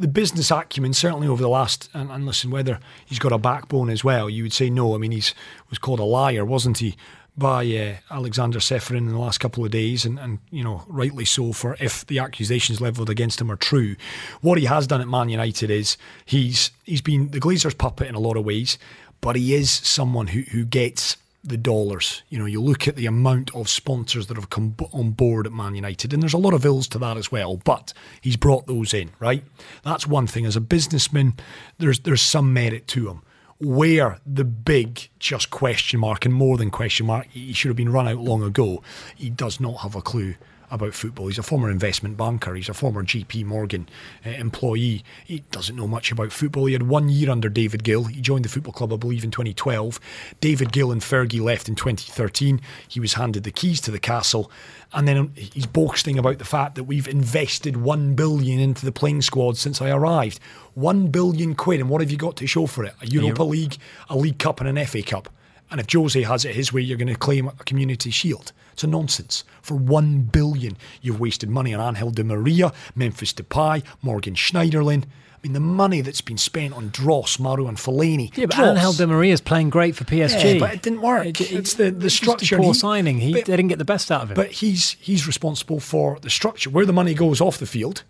The 0.00 0.08
business 0.08 0.50
acumen, 0.50 0.94
certainly 0.94 1.26
over 1.26 1.42
the 1.42 1.48
last, 1.48 1.88
and, 1.92 2.10
and 2.10 2.24
listen, 2.24 2.50
whether 2.50 2.78
he's 3.04 3.18
got 3.18 3.32
a 3.32 3.38
backbone 3.38 3.90
as 3.90 4.04
well, 4.04 4.30
you 4.30 4.44
would 4.44 4.52
say 4.52 4.70
no. 4.70 4.94
I 4.94 4.98
mean, 4.98 5.10
he's 5.10 5.34
was 5.70 5.78
called 5.78 5.98
a 5.98 6.04
liar, 6.04 6.44
wasn't 6.44 6.78
he? 6.78 6.96
By 7.38 7.64
uh, 7.66 8.14
Aleksander 8.14 8.58
Ceferin 8.58 8.98
in 8.98 9.08
the 9.08 9.18
last 9.18 9.38
couple 9.38 9.64
of 9.64 9.70
days, 9.70 10.04
and, 10.04 10.18
and 10.18 10.40
you 10.50 10.64
know 10.64 10.84
rightly 10.88 11.24
so 11.24 11.52
for 11.52 11.76
if 11.78 12.04
the 12.06 12.18
accusations 12.18 12.80
levelled 12.80 13.08
against 13.08 13.40
him 13.40 13.50
are 13.50 13.56
true. 13.56 13.94
What 14.40 14.58
he 14.58 14.64
has 14.64 14.88
done 14.88 15.00
at 15.00 15.06
Man 15.06 15.28
United 15.28 15.70
is 15.70 15.96
he's 16.26 16.72
he's 16.84 17.00
been 17.00 17.30
the 17.30 17.40
Glazers' 17.40 17.78
puppet 17.78 18.08
in 18.08 18.16
a 18.16 18.20
lot 18.20 18.36
of 18.36 18.44
ways, 18.44 18.76
but 19.20 19.36
he 19.36 19.54
is 19.54 19.70
someone 19.70 20.28
who 20.28 20.40
who 20.50 20.64
gets 20.64 21.16
the 21.44 21.56
dollars. 21.56 22.22
You 22.28 22.38
know, 22.38 22.46
you 22.46 22.60
look 22.60 22.88
at 22.88 22.96
the 22.96 23.06
amount 23.06 23.54
of 23.54 23.68
sponsors 23.68 24.26
that 24.26 24.36
have 24.36 24.50
come 24.50 24.74
on 24.92 25.10
board 25.10 25.46
at 25.46 25.52
Man 25.52 25.74
United, 25.74 26.12
and 26.12 26.22
there's 26.22 26.34
a 26.34 26.38
lot 26.38 26.54
of 26.54 26.64
ills 26.64 26.88
to 26.88 26.98
that 26.98 27.16
as 27.16 27.30
well. 27.30 27.56
But 27.56 27.92
he's 28.20 28.36
brought 28.36 28.66
those 28.66 28.92
in, 28.92 29.10
right? 29.20 29.44
That's 29.84 30.06
one 30.06 30.26
thing. 30.26 30.44
As 30.44 30.56
a 30.56 30.60
businessman, 30.60 31.34
there's 31.78 32.00
there's 32.00 32.22
some 32.22 32.52
merit 32.52 32.86
to 32.88 33.08
him. 33.08 33.22
Where 33.60 34.20
the 34.24 34.44
big 34.44 35.08
just 35.18 35.50
question 35.50 35.98
mark 35.98 36.24
and 36.24 36.32
more 36.32 36.56
than 36.56 36.70
question 36.70 37.06
mark, 37.06 37.26
he 37.26 37.52
should 37.52 37.68
have 37.68 37.76
been 37.76 37.92
run 37.92 38.06
out 38.06 38.18
long 38.18 38.42
ago. 38.42 38.82
He 39.16 39.30
does 39.30 39.58
not 39.58 39.78
have 39.78 39.96
a 39.96 40.02
clue 40.02 40.34
about 40.70 40.94
football. 40.94 41.28
He's 41.28 41.38
a 41.38 41.42
former 41.42 41.70
investment 41.70 42.16
banker. 42.16 42.54
He's 42.54 42.68
a 42.68 42.74
former 42.74 43.02
JP 43.02 43.44
Morgan 43.46 43.88
uh, 44.24 44.30
employee. 44.30 45.04
He 45.24 45.44
doesn't 45.50 45.76
know 45.76 45.86
much 45.86 46.12
about 46.12 46.32
football. 46.32 46.66
He 46.66 46.72
had 46.72 46.84
one 46.84 47.08
year 47.08 47.30
under 47.30 47.48
David 47.48 47.84
Gill. 47.84 48.04
He 48.04 48.20
joined 48.20 48.44
the 48.44 48.48
football 48.48 48.72
club, 48.72 48.92
I 48.92 48.96
believe, 48.96 49.24
in 49.24 49.30
2012. 49.30 50.00
David 50.40 50.72
Gill 50.72 50.92
and 50.92 51.00
Fergie 51.00 51.40
left 51.40 51.68
in 51.68 51.74
2013. 51.74 52.60
He 52.88 53.00
was 53.00 53.14
handed 53.14 53.44
the 53.44 53.50
keys 53.50 53.80
to 53.82 53.90
the 53.90 53.98
castle. 53.98 54.50
And 54.92 55.06
then 55.06 55.32
he's 55.34 55.66
boasting 55.66 56.18
about 56.18 56.38
the 56.38 56.44
fact 56.44 56.74
that 56.76 56.84
we've 56.84 57.08
invested 57.08 57.76
one 57.76 58.14
billion 58.14 58.58
into 58.58 58.84
the 58.84 58.92
playing 58.92 59.22
squad 59.22 59.56
since 59.56 59.82
I 59.82 59.90
arrived. 59.90 60.40
One 60.74 61.08
billion 61.08 61.54
quid. 61.54 61.80
And 61.80 61.90
what 61.90 62.00
have 62.00 62.10
you 62.10 62.16
got 62.16 62.36
to 62.36 62.46
show 62.46 62.66
for 62.66 62.84
it? 62.84 62.94
A 63.02 63.06
Europa 63.06 63.42
League, 63.42 63.76
a 64.08 64.16
League 64.16 64.38
Cup, 64.38 64.60
and 64.60 64.78
an 64.78 64.86
FA 64.86 65.02
Cup. 65.02 65.28
And 65.70 65.80
if 65.80 65.92
Jose 65.92 66.20
has 66.22 66.44
it 66.44 66.54
his 66.54 66.72
way, 66.72 66.80
you're 66.80 66.96
going 66.96 67.08
to 67.08 67.14
claim 67.14 67.48
a 67.48 67.64
community 67.64 68.10
shield. 68.10 68.52
It's 68.78 68.84
a 68.84 68.86
nonsense. 68.86 69.42
For 69.60 69.74
one 69.74 70.22
billion, 70.22 70.76
you've 71.02 71.18
wasted 71.18 71.50
money 71.50 71.74
on 71.74 71.96
Angel 71.96 72.12
Di 72.12 72.22
Maria, 72.22 72.72
Memphis 72.94 73.32
Depay, 73.32 73.82
Morgan 74.02 74.34
Schneiderlin. 74.34 75.02
I 75.02 75.38
mean, 75.42 75.52
the 75.52 75.58
money 75.58 76.00
that's 76.00 76.20
been 76.20 76.38
spent 76.38 76.74
on 76.74 76.90
Dross, 76.90 77.40
Maru, 77.40 77.66
and 77.66 77.76
Fellaini. 77.76 78.30
Yeah, 78.36 78.46
but 78.46 78.54
Dross, 78.54 78.76
Angel 78.78 78.92
Di 78.92 79.06
Maria 79.06 79.32
is 79.32 79.40
playing 79.40 79.70
great 79.70 79.96
for 79.96 80.04
PSG. 80.04 80.54
Yeah, 80.54 80.60
but 80.60 80.74
it 80.74 80.82
didn't 80.82 81.00
work. 81.00 81.26
It, 81.26 81.50
it's 81.50 81.74
the, 81.74 81.90
the 81.90 82.08
structure. 82.08 82.56
poor 82.56 82.66
he, 82.66 82.74
signing. 82.74 83.18
He 83.18 83.32
but, 83.32 83.46
didn't 83.46 83.66
get 83.66 83.78
the 83.78 83.84
best 83.84 84.12
out 84.12 84.22
of 84.22 84.30
it. 84.30 84.34
But 84.36 84.52
he's 84.52 84.92
he's 85.00 85.26
responsible 85.26 85.80
for 85.80 86.20
the 86.20 86.30
structure 86.30 86.70
where 86.70 86.86
the 86.86 86.92
money 86.92 87.14
goes 87.14 87.40
off 87.40 87.58
the 87.58 87.66
field. 87.66 88.04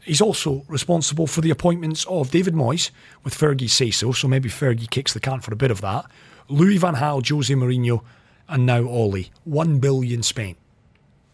He's 0.00 0.20
also 0.20 0.64
responsible 0.66 1.28
for 1.28 1.42
the 1.42 1.50
appointments 1.50 2.04
of 2.06 2.32
David 2.32 2.54
Moyes, 2.54 2.90
with 3.22 3.38
Fergie 3.38 3.70
say 3.70 3.92
so. 3.92 4.10
So 4.10 4.26
maybe 4.26 4.48
Fergie 4.48 4.90
kicks 4.90 5.12
the 5.12 5.20
can 5.20 5.38
for 5.38 5.52
a 5.52 5.56
bit 5.56 5.70
of 5.70 5.80
that. 5.82 6.06
Louis 6.48 6.78
Van 6.78 6.96
Gaal, 6.96 7.24
Jose 7.28 7.54
Mourinho, 7.54 8.02
and 8.48 8.66
now 8.66 8.86
Ole. 8.86 9.24
One 9.44 9.78
billion 9.78 10.22
spent 10.22 10.56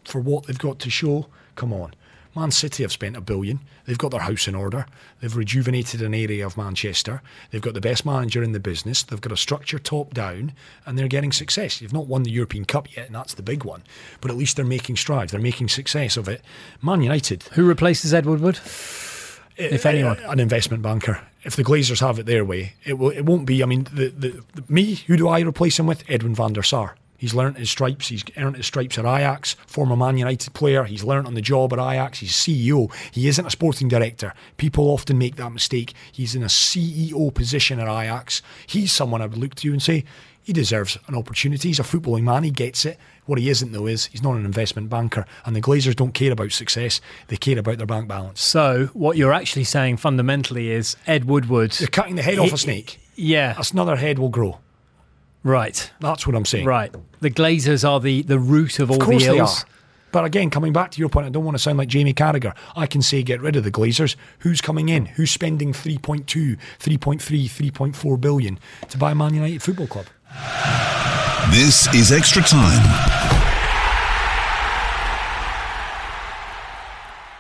for 0.04 0.20
what 0.20 0.46
they've 0.46 0.58
got 0.58 0.78
to 0.80 0.90
show. 0.90 1.26
Come 1.54 1.72
on. 1.72 1.94
Man 2.36 2.50
City 2.50 2.82
have 2.82 2.90
spent 2.90 3.16
a 3.16 3.20
billion. 3.20 3.60
They've 3.86 3.98
got 3.98 4.10
their 4.10 4.20
house 4.20 4.48
in 4.48 4.56
order. 4.56 4.86
They've 5.20 5.36
rejuvenated 5.36 6.02
an 6.02 6.14
area 6.14 6.44
of 6.44 6.56
Manchester. 6.56 7.22
They've 7.50 7.62
got 7.62 7.74
the 7.74 7.80
best 7.80 8.04
manager 8.04 8.42
in 8.42 8.50
the 8.50 8.60
business. 8.60 9.04
They've 9.04 9.20
got 9.20 9.32
a 9.32 9.36
structure 9.36 9.78
top 9.78 10.12
down, 10.14 10.52
and 10.84 10.98
they're 10.98 11.06
getting 11.06 11.30
success. 11.30 11.78
They've 11.78 11.92
not 11.92 12.08
won 12.08 12.24
the 12.24 12.32
European 12.32 12.64
Cup 12.64 12.94
yet, 12.96 13.06
and 13.06 13.14
that's 13.14 13.34
the 13.34 13.42
big 13.42 13.64
one. 13.64 13.84
But 14.20 14.32
at 14.32 14.36
least 14.36 14.56
they're 14.56 14.64
making 14.64 14.96
strides. 14.96 15.30
They're 15.30 15.40
making 15.40 15.68
success 15.68 16.16
of 16.16 16.28
it. 16.28 16.42
Man 16.82 17.02
United. 17.02 17.44
Who 17.52 17.64
replaces 17.64 18.12
Ed 18.12 18.26
Wood? 18.26 18.58
Eh, 19.56 19.68
if 19.70 19.86
eh, 19.86 19.90
anyone, 19.90 20.18
an 20.18 20.40
investment 20.40 20.82
banker. 20.82 21.20
If 21.44 21.54
the 21.54 21.62
Glazers 21.62 22.00
have 22.00 22.18
it 22.18 22.26
their 22.26 22.44
way, 22.44 22.74
it 22.84 22.94
will. 22.94 23.10
It 23.10 23.22
won't 23.22 23.46
be. 23.46 23.62
I 23.62 23.66
mean, 23.66 23.84
the, 23.92 24.08
the, 24.08 24.42
the 24.54 24.64
me. 24.68 24.96
Who 25.06 25.16
do 25.16 25.28
I 25.28 25.40
replace 25.40 25.78
him 25.78 25.86
with? 25.86 26.02
Edwin 26.08 26.34
van 26.34 26.54
der 26.54 26.62
Sar. 26.62 26.96
He's 27.16 27.34
learnt 27.34 27.58
his 27.58 27.70
stripes. 27.70 28.08
He's 28.08 28.24
earned 28.36 28.56
his 28.56 28.66
stripes 28.66 28.98
at 28.98 29.04
Ajax, 29.04 29.54
former 29.66 29.96
Man 29.96 30.18
United 30.18 30.52
player. 30.54 30.84
He's 30.84 31.04
learnt 31.04 31.26
on 31.26 31.34
the 31.34 31.40
job 31.40 31.72
at 31.72 31.78
Ajax. 31.78 32.18
He's 32.18 32.32
CEO. 32.32 32.92
He 33.12 33.28
isn't 33.28 33.46
a 33.46 33.50
sporting 33.50 33.88
director. 33.88 34.34
People 34.56 34.90
often 34.90 35.18
make 35.18 35.36
that 35.36 35.50
mistake. 35.50 35.94
He's 36.12 36.34
in 36.34 36.42
a 36.42 36.46
CEO 36.46 37.32
position 37.32 37.80
at 37.80 37.88
Ajax. 37.88 38.42
He's 38.66 38.92
someone 38.92 39.22
I 39.22 39.26
would 39.26 39.38
look 39.38 39.54
to 39.56 39.72
and 39.72 39.82
say, 39.82 40.04
he 40.44 40.52
deserves 40.52 40.98
an 41.08 41.14
opportunity. 41.14 41.68
He's 41.68 41.80
a 41.80 41.84
footballing 41.84 42.22
man. 42.22 42.44
He 42.44 42.50
gets 42.50 42.84
it. 42.84 42.98
What 43.24 43.38
he 43.38 43.48
isn't, 43.48 43.72
though, 43.72 43.86
is 43.86 44.06
he's 44.06 44.22
not 44.22 44.36
an 44.36 44.44
investment 44.44 44.90
banker. 44.90 45.24
And 45.46 45.56
the 45.56 45.62
Glazers 45.62 45.96
don't 45.96 46.12
care 46.12 46.32
about 46.32 46.52
success. 46.52 47.00
They 47.28 47.38
care 47.38 47.58
about 47.58 47.78
their 47.78 47.86
bank 47.86 48.08
balance. 48.08 48.42
So, 48.42 48.90
what 48.92 49.16
you're 49.16 49.32
actually 49.32 49.64
saying 49.64 49.96
fundamentally 49.96 50.70
is 50.70 50.96
Ed 51.06 51.24
Woodward. 51.24 51.80
You're 51.80 51.88
cutting 51.88 52.16
the 52.16 52.22
head 52.22 52.34
he, 52.34 52.40
off 52.40 52.52
a 52.52 52.58
snake. 52.58 53.00
Yeah. 53.16 53.54
That's 53.54 53.70
another 53.70 53.96
head 53.96 54.18
will 54.18 54.28
grow. 54.28 54.58
Right. 55.44 55.90
That's 56.00 56.26
what 56.26 56.34
I'm 56.34 56.46
saying. 56.46 56.64
Right. 56.64 56.92
The 57.20 57.30
Glazers 57.30 57.88
are 57.88 58.00
the, 58.00 58.22
the 58.22 58.38
root 58.38 58.80
of 58.80 58.90
all 58.90 58.96
of 58.96 59.02
course 59.02 59.22
the 59.24 59.36
ills. 59.36 59.62
They 59.62 59.68
are. 59.68 59.74
But 60.10 60.24
again, 60.24 60.48
coming 60.48 60.72
back 60.72 60.92
to 60.92 61.00
your 61.00 61.08
point, 61.08 61.26
I 61.26 61.28
don't 61.28 61.44
want 61.44 61.56
to 61.56 61.62
sound 61.62 61.76
like 61.76 61.88
Jamie 61.88 62.14
Carragher. 62.14 62.54
I 62.76 62.86
can 62.86 63.02
say 63.02 63.22
get 63.22 63.40
rid 63.40 63.56
of 63.56 63.64
the 63.64 63.70
Glazers. 63.72 64.14
Who's 64.38 64.60
coming 64.60 64.88
in? 64.88 65.06
Who's 65.06 65.30
spending 65.30 65.72
3.2, 65.72 66.24
3.3, 66.78 67.18
3.4 67.18 68.20
billion 68.20 68.58
to 68.88 68.96
buy 68.96 69.12
Man 69.12 69.34
United 69.34 69.60
Football 69.60 69.88
Club? 69.88 70.06
This 71.50 71.92
is 71.94 72.12
Extra 72.12 72.42
Time. 72.42 72.80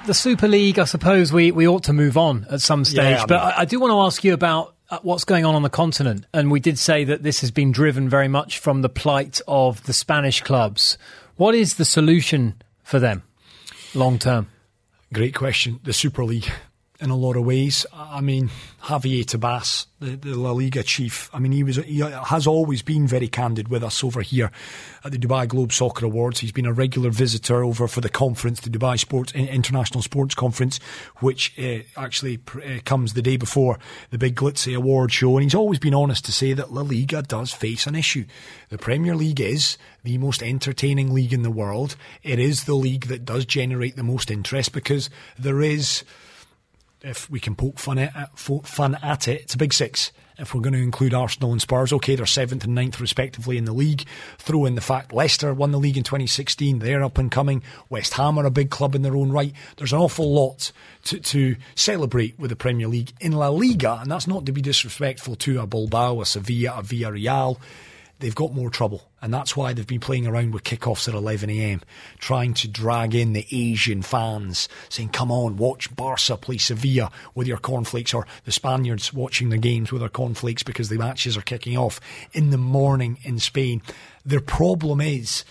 The 0.06 0.14
Super 0.14 0.48
League, 0.48 0.78
I 0.78 0.84
suppose 0.84 1.32
we, 1.32 1.52
we 1.52 1.66
ought 1.66 1.84
to 1.84 1.92
move 1.92 2.18
on 2.18 2.46
at 2.50 2.60
some 2.60 2.84
stage. 2.84 2.96
Yeah, 2.96 3.14
I 3.14 3.18
mean, 3.18 3.26
but 3.28 3.36
I, 3.36 3.60
I 3.60 3.64
do 3.64 3.80
want 3.80 3.92
to 3.92 4.00
ask 4.00 4.22
you 4.24 4.34
about 4.34 4.73
Uh, 4.94 5.00
what's 5.02 5.24
going 5.24 5.44
on 5.44 5.56
on 5.56 5.62
the 5.62 5.68
continent. 5.68 6.24
And 6.32 6.52
we 6.52 6.60
did 6.60 6.78
say 6.78 7.02
that 7.02 7.24
this 7.24 7.40
has 7.40 7.50
been 7.50 7.72
driven 7.72 8.08
very 8.08 8.28
much 8.28 8.60
from 8.60 8.82
the 8.82 8.88
plight 8.88 9.40
of 9.48 9.82
the 9.86 9.92
Spanish 9.92 10.40
clubs. 10.40 10.96
What 11.34 11.56
is 11.56 11.74
the 11.74 11.84
solution 11.84 12.62
for 12.84 13.00
them 13.00 13.24
long 13.92 14.20
term? 14.20 14.46
Great 15.12 15.34
question. 15.34 15.80
The 15.82 15.92
Super 15.92 16.24
League 16.24 16.48
in 17.00 17.10
a 17.10 17.16
lot 17.16 17.36
of 17.36 17.44
ways. 17.44 17.84
I 17.92 18.20
mean, 18.20 18.50
Javier 18.84 19.24
Tebas, 19.24 19.86
the, 19.98 20.10
the, 20.16 20.34
La 20.36 20.52
Liga 20.52 20.82
chief. 20.84 21.28
I 21.32 21.40
mean, 21.40 21.50
he 21.50 21.64
was 21.64 21.76
he 21.76 21.98
has 21.98 22.46
always 22.46 22.82
been 22.82 23.08
very 23.08 23.26
candid 23.26 23.68
with 23.68 23.82
us 23.82 24.04
over 24.04 24.22
here 24.22 24.52
at 25.04 25.10
the 25.10 25.18
Dubai 25.18 25.48
Globe 25.48 25.72
Soccer 25.72 26.06
Awards. 26.06 26.40
He's 26.40 26.52
been 26.52 26.66
a 26.66 26.72
regular 26.72 27.10
visitor 27.10 27.64
over 27.64 27.88
for 27.88 28.00
the 28.00 28.08
conference, 28.08 28.60
the 28.60 28.70
Dubai 28.70 28.98
Sports 28.98 29.32
International 29.32 30.02
Sports 30.02 30.36
Conference, 30.36 30.78
which 31.16 31.58
uh, 31.58 31.80
actually 31.96 32.38
uh, 32.54 32.80
comes 32.84 33.14
the 33.14 33.22
day 33.22 33.36
before 33.36 33.78
the 34.10 34.18
big 34.18 34.36
glitzy 34.36 34.76
award 34.76 35.10
show. 35.12 35.36
And 35.36 35.42
he's 35.42 35.54
always 35.54 35.80
been 35.80 35.94
honest 35.94 36.24
to 36.26 36.32
say 36.32 36.52
that 36.52 36.72
La 36.72 36.82
Liga 36.82 37.22
does 37.22 37.52
face 37.52 37.88
an 37.88 37.96
issue. 37.96 38.24
The 38.68 38.78
Premier 38.78 39.16
League 39.16 39.40
is 39.40 39.78
the 40.04 40.18
most 40.18 40.44
entertaining 40.44 41.12
league 41.12 41.32
in 41.32 41.42
the 41.42 41.50
world. 41.50 41.96
It 42.22 42.38
is 42.38 42.64
the 42.64 42.74
league 42.74 43.06
that 43.06 43.24
does 43.24 43.46
generate 43.46 43.96
the 43.96 44.04
most 44.04 44.30
interest 44.30 44.72
because 44.72 45.10
there 45.36 45.60
is 45.60 46.04
if 47.04 47.28
we 47.30 47.38
can 47.38 47.54
poke 47.54 47.78
fun 47.78 47.98
at, 47.98 48.38
fun 48.38 48.98
at 49.02 49.28
it, 49.28 49.42
it's 49.42 49.54
a 49.54 49.58
big 49.58 49.72
six. 49.72 50.10
If 50.36 50.52
we're 50.52 50.62
going 50.62 50.74
to 50.74 50.82
include 50.82 51.14
Arsenal 51.14 51.52
and 51.52 51.62
Spurs, 51.62 51.92
okay, 51.92 52.16
they're 52.16 52.26
seventh 52.26 52.64
and 52.64 52.74
ninth 52.74 52.98
respectively 52.98 53.56
in 53.56 53.66
the 53.66 53.72
league. 53.72 54.04
Throw 54.38 54.64
in 54.64 54.74
the 54.74 54.80
fact 54.80 55.12
Leicester 55.12 55.54
won 55.54 55.70
the 55.70 55.78
league 55.78 55.96
in 55.96 56.02
2016, 56.02 56.80
they're 56.80 57.04
up 57.04 57.18
and 57.18 57.30
coming. 57.30 57.62
West 57.88 58.14
Ham 58.14 58.36
are 58.38 58.46
a 58.46 58.50
big 58.50 58.70
club 58.70 58.96
in 58.96 59.02
their 59.02 59.16
own 59.16 59.30
right. 59.30 59.52
There's 59.76 59.92
an 59.92 60.00
awful 60.00 60.32
lot 60.32 60.72
to, 61.04 61.20
to 61.20 61.56
celebrate 61.76 62.36
with 62.38 62.50
the 62.50 62.56
Premier 62.56 62.88
League. 62.88 63.12
In 63.20 63.32
La 63.32 63.48
Liga, 63.48 63.98
and 64.00 64.10
that's 64.10 64.26
not 64.26 64.46
to 64.46 64.52
be 64.52 64.60
disrespectful 64.60 65.36
to 65.36 65.60
a 65.60 65.66
Bilbao, 65.68 66.20
a 66.20 66.26
Sevilla, 66.26 66.78
a 66.78 66.82
Villarreal, 66.82 67.58
they've 68.18 68.34
got 68.34 68.54
more 68.54 68.70
trouble. 68.70 69.02
And 69.20 69.32
that's 69.32 69.56
why 69.56 69.72
they've 69.72 69.86
been 69.86 70.00
playing 70.00 70.26
around 70.26 70.52
with 70.52 70.64
kickoffs 70.64 71.08
at 71.08 71.14
11am, 71.14 71.82
trying 72.18 72.54
to 72.54 72.68
drag 72.68 73.14
in 73.14 73.32
the 73.32 73.46
Asian 73.50 74.02
fans, 74.02 74.68
saying, 74.88 75.10
come 75.10 75.30
on, 75.30 75.56
watch 75.56 75.94
Barca 75.94 76.36
play 76.36 76.58
Sevilla 76.58 77.10
with 77.34 77.46
your 77.46 77.58
cornflakes, 77.58 78.14
or 78.14 78.26
the 78.44 78.52
Spaniards 78.52 79.12
watching 79.12 79.48
the 79.48 79.58
games 79.58 79.92
with 79.92 80.00
their 80.00 80.08
cornflakes 80.08 80.62
because 80.62 80.88
the 80.88 80.98
matches 80.98 81.36
are 81.36 81.42
kicking 81.42 81.76
off 81.76 82.00
in 82.32 82.50
the 82.50 82.58
morning 82.58 83.18
in 83.22 83.38
Spain. 83.38 83.82
Their 84.24 84.40
problem 84.40 85.00
is, 85.00 85.44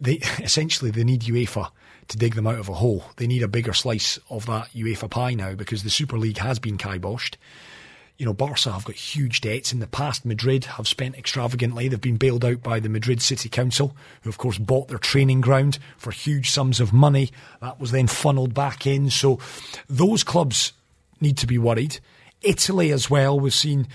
they 0.00 0.12
essentially 0.38 0.90
they 0.90 1.04
need 1.04 1.22
UEFA 1.22 1.70
to 2.08 2.16
dig 2.16 2.34
them 2.34 2.46
out 2.46 2.58
of 2.58 2.68
a 2.68 2.74
hole. 2.74 3.04
They 3.16 3.26
need 3.26 3.42
a 3.42 3.48
bigger 3.48 3.72
slice 3.72 4.18
of 4.30 4.46
that 4.46 4.70
UEFA 4.72 5.10
pie 5.10 5.34
now 5.34 5.54
because 5.54 5.82
the 5.82 5.90
Super 5.90 6.18
League 6.18 6.38
has 6.38 6.58
been 6.58 6.78
kiboshed 6.78 7.34
you 8.18 8.24
know, 8.24 8.32
Barca 8.32 8.72
have 8.72 8.84
got 8.84 8.96
huge 8.96 9.40
debts. 9.40 9.72
In 9.72 9.80
the 9.80 9.86
past, 9.86 10.24
Madrid 10.24 10.64
have 10.64 10.88
spent 10.88 11.16
extravagantly. 11.16 11.88
They've 11.88 12.00
been 12.00 12.16
bailed 12.16 12.44
out 12.44 12.62
by 12.62 12.80
the 12.80 12.88
Madrid 12.88 13.20
City 13.20 13.48
Council, 13.48 13.94
who 14.22 14.30
of 14.30 14.38
course 14.38 14.58
bought 14.58 14.88
their 14.88 14.98
training 14.98 15.42
ground 15.42 15.78
for 15.98 16.10
huge 16.10 16.50
sums 16.50 16.80
of 16.80 16.92
money. 16.92 17.30
That 17.60 17.78
was 17.78 17.90
then 17.90 18.06
funneled 18.06 18.54
back 18.54 18.86
in. 18.86 19.10
So 19.10 19.38
those 19.88 20.24
clubs 20.24 20.72
need 21.20 21.36
to 21.38 21.46
be 21.46 21.58
worried. 21.58 22.00
Italy 22.42 22.92
as 22.92 23.10
well, 23.10 23.38
we've 23.38 23.52
seen 23.52 23.86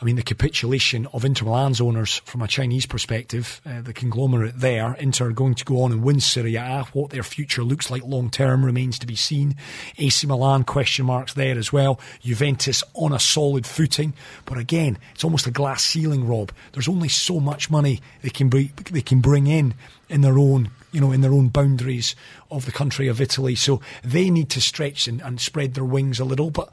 I 0.00 0.04
mean, 0.04 0.14
the 0.14 0.22
capitulation 0.22 1.08
of 1.12 1.24
Inter 1.24 1.44
Milan's 1.44 1.80
owners 1.80 2.18
from 2.24 2.40
a 2.40 2.46
Chinese 2.46 2.86
perspective, 2.86 3.60
uh, 3.66 3.80
the 3.80 3.92
conglomerate 3.92 4.60
there, 4.60 4.94
Inter 4.94 5.32
going 5.32 5.56
to 5.56 5.64
go 5.64 5.82
on 5.82 5.90
and 5.90 6.04
win 6.04 6.20
Serie 6.20 6.54
A. 6.54 6.84
What 6.92 7.10
their 7.10 7.24
future 7.24 7.64
looks 7.64 7.90
like 7.90 8.04
long 8.04 8.30
term 8.30 8.64
remains 8.64 9.00
to 9.00 9.08
be 9.08 9.16
seen. 9.16 9.56
AC 9.98 10.24
Milan 10.28 10.62
question 10.62 11.06
marks 11.06 11.34
there 11.34 11.58
as 11.58 11.72
well. 11.72 11.98
Juventus 12.20 12.84
on 12.94 13.12
a 13.12 13.18
solid 13.18 13.66
footing, 13.66 14.12
but 14.44 14.56
again, 14.56 14.98
it's 15.14 15.24
almost 15.24 15.48
a 15.48 15.52
glass 15.52 15.82
ceiling, 15.82 16.28
Rob. 16.28 16.52
There's 16.72 16.88
only 16.88 17.08
so 17.08 17.40
much 17.40 17.68
money 17.68 18.00
they 18.22 18.30
can 18.30 18.48
bring, 18.48 18.70
they 18.92 19.02
can 19.02 19.20
bring 19.20 19.48
in 19.48 19.74
in 20.08 20.20
their 20.20 20.38
own 20.38 20.70
you 20.92 21.00
know, 21.00 21.12
in 21.12 21.20
their 21.20 21.34
own 21.34 21.48
boundaries 21.48 22.14
of 22.50 22.64
the 22.64 22.72
country 22.72 23.08
of 23.08 23.20
Italy. 23.20 23.54
So 23.54 23.82
they 24.02 24.30
need 24.30 24.48
to 24.50 24.60
stretch 24.60 25.06
and, 25.06 25.20
and 25.20 25.38
spread 25.38 25.74
their 25.74 25.84
wings 25.84 26.18
a 26.18 26.24
little. 26.24 26.50
But 26.50 26.72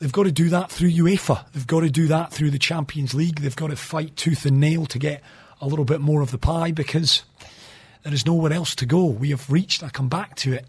They've 0.00 0.10
got 0.10 0.22
to 0.22 0.32
do 0.32 0.48
that 0.48 0.72
through 0.72 0.90
UEFA. 0.92 1.44
They've 1.52 1.66
got 1.66 1.80
to 1.80 1.90
do 1.90 2.06
that 2.06 2.32
through 2.32 2.50
the 2.50 2.58
Champions 2.58 3.12
League. 3.12 3.40
They've 3.40 3.54
got 3.54 3.68
to 3.68 3.76
fight 3.76 4.16
tooth 4.16 4.46
and 4.46 4.58
nail 4.58 4.86
to 4.86 4.98
get 4.98 5.22
a 5.60 5.66
little 5.66 5.84
bit 5.84 6.00
more 6.00 6.22
of 6.22 6.30
the 6.30 6.38
pie 6.38 6.72
because 6.72 7.22
there 8.02 8.14
is 8.14 8.24
nowhere 8.24 8.54
else 8.54 8.74
to 8.76 8.86
go. 8.86 9.04
We 9.04 9.28
have 9.28 9.50
reached, 9.50 9.82
I 9.82 9.90
come 9.90 10.08
back 10.08 10.36
to 10.36 10.54
it, 10.54 10.66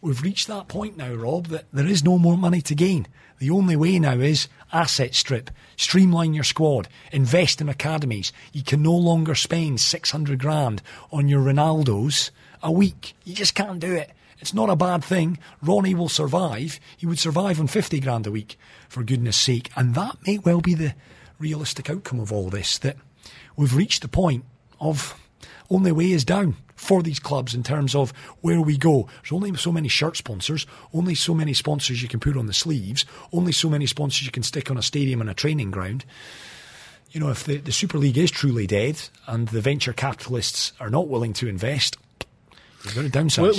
we've 0.00 0.22
reached 0.22 0.46
that 0.48 0.66
point 0.66 0.96
now, 0.96 1.12
Rob, 1.12 1.48
that 1.48 1.66
there 1.74 1.86
is 1.86 2.02
no 2.02 2.16
more 2.16 2.38
money 2.38 2.62
to 2.62 2.74
gain. 2.74 3.06
The 3.38 3.50
only 3.50 3.76
way 3.76 3.98
now 3.98 4.18
is 4.18 4.48
asset 4.72 5.14
strip, 5.14 5.50
streamline 5.76 6.32
your 6.32 6.42
squad, 6.42 6.88
invest 7.12 7.60
in 7.60 7.68
academies. 7.68 8.32
You 8.54 8.62
can 8.62 8.82
no 8.82 8.94
longer 8.94 9.34
spend 9.34 9.78
600 9.78 10.38
grand 10.38 10.80
on 11.12 11.28
your 11.28 11.42
Ronaldos 11.42 12.30
a 12.62 12.72
week. 12.72 13.14
You 13.24 13.34
just 13.34 13.54
can't 13.54 13.78
do 13.78 13.92
it. 13.92 14.10
It's 14.40 14.54
not 14.54 14.70
a 14.70 14.76
bad 14.76 15.02
thing. 15.02 15.38
Ronnie 15.62 15.94
will 15.94 16.08
survive. 16.08 16.78
He 16.96 17.06
would 17.06 17.18
survive 17.18 17.58
on 17.58 17.66
50 17.66 18.00
grand 18.00 18.26
a 18.26 18.30
week, 18.30 18.58
for 18.88 19.02
goodness 19.02 19.36
sake. 19.36 19.70
And 19.76 19.94
that 19.94 20.16
may 20.26 20.38
well 20.38 20.60
be 20.60 20.74
the 20.74 20.94
realistic 21.38 21.90
outcome 21.90 22.20
of 22.20 22.32
all 22.32 22.50
this 22.50 22.78
that 22.78 22.96
we've 23.56 23.74
reached 23.74 24.02
the 24.02 24.08
point 24.08 24.44
of 24.80 25.14
only 25.70 25.92
way 25.92 26.12
is 26.12 26.24
down 26.24 26.56
for 26.74 27.02
these 27.02 27.18
clubs 27.18 27.54
in 27.54 27.62
terms 27.62 27.94
of 27.94 28.12
where 28.40 28.60
we 28.60 28.78
go. 28.78 29.08
There's 29.22 29.32
only 29.32 29.54
so 29.56 29.72
many 29.72 29.88
shirt 29.88 30.16
sponsors, 30.16 30.66
only 30.94 31.14
so 31.14 31.34
many 31.34 31.52
sponsors 31.52 32.02
you 32.02 32.08
can 32.08 32.20
put 32.20 32.36
on 32.36 32.46
the 32.46 32.54
sleeves, 32.54 33.04
only 33.32 33.52
so 33.52 33.68
many 33.68 33.86
sponsors 33.86 34.24
you 34.24 34.32
can 34.32 34.42
stick 34.42 34.70
on 34.70 34.78
a 34.78 34.82
stadium 34.82 35.20
and 35.20 35.28
a 35.28 35.34
training 35.34 35.70
ground. 35.70 36.04
You 37.10 37.20
know, 37.20 37.30
if 37.30 37.44
the, 37.44 37.56
the 37.56 37.72
Super 37.72 37.98
League 37.98 38.18
is 38.18 38.30
truly 38.30 38.66
dead 38.66 39.00
and 39.26 39.48
the 39.48 39.60
venture 39.60 39.92
capitalists 39.92 40.72
are 40.78 40.90
not 40.90 41.08
willing 41.08 41.32
to 41.34 41.48
invest, 41.48 41.96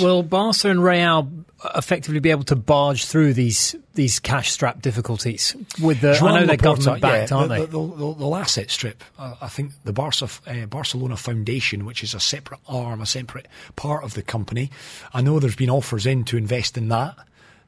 will 0.00 0.22
Barca 0.22 0.70
and 0.70 0.82
Real 0.82 1.30
effectively 1.74 2.20
be 2.20 2.30
able 2.30 2.44
to 2.44 2.56
barge 2.56 3.04
through 3.04 3.34
these 3.34 3.76
these 3.94 4.18
cash 4.18 4.50
strap 4.50 4.80
difficulties 4.80 5.54
with 5.80 6.00
the? 6.00 6.14
Joan 6.14 6.30
I 6.30 6.40
know 6.40 6.46
they're 6.46 6.56
government 6.56 7.02
backed, 7.02 7.30
yeah, 7.30 7.36
aren't 7.36 7.48
the, 7.50 7.54
they? 7.54 7.66
The, 7.66 7.96
the, 7.96 8.14
the, 8.14 8.30
asset 8.32 8.70
strip. 8.70 9.04
Uh, 9.18 9.34
I 9.40 9.48
think 9.48 9.72
the 9.84 9.92
Barca, 9.92 10.28
uh, 10.46 10.66
Barcelona 10.66 11.16
Foundation, 11.16 11.84
which 11.84 12.02
is 12.02 12.14
a 12.14 12.20
separate 12.20 12.60
arm, 12.66 13.00
a 13.00 13.06
separate 13.06 13.46
part 13.76 14.04
of 14.04 14.14
the 14.14 14.22
company. 14.22 14.70
I 15.12 15.20
know 15.20 15.38
there's 15.38 15.56
been 15.56 15.70
offers 15.70 16.06
in 16.06 16.24
to 16.24 16.36
invest 16.36 16.78
in 16.78 16.88
that 16.88 17.16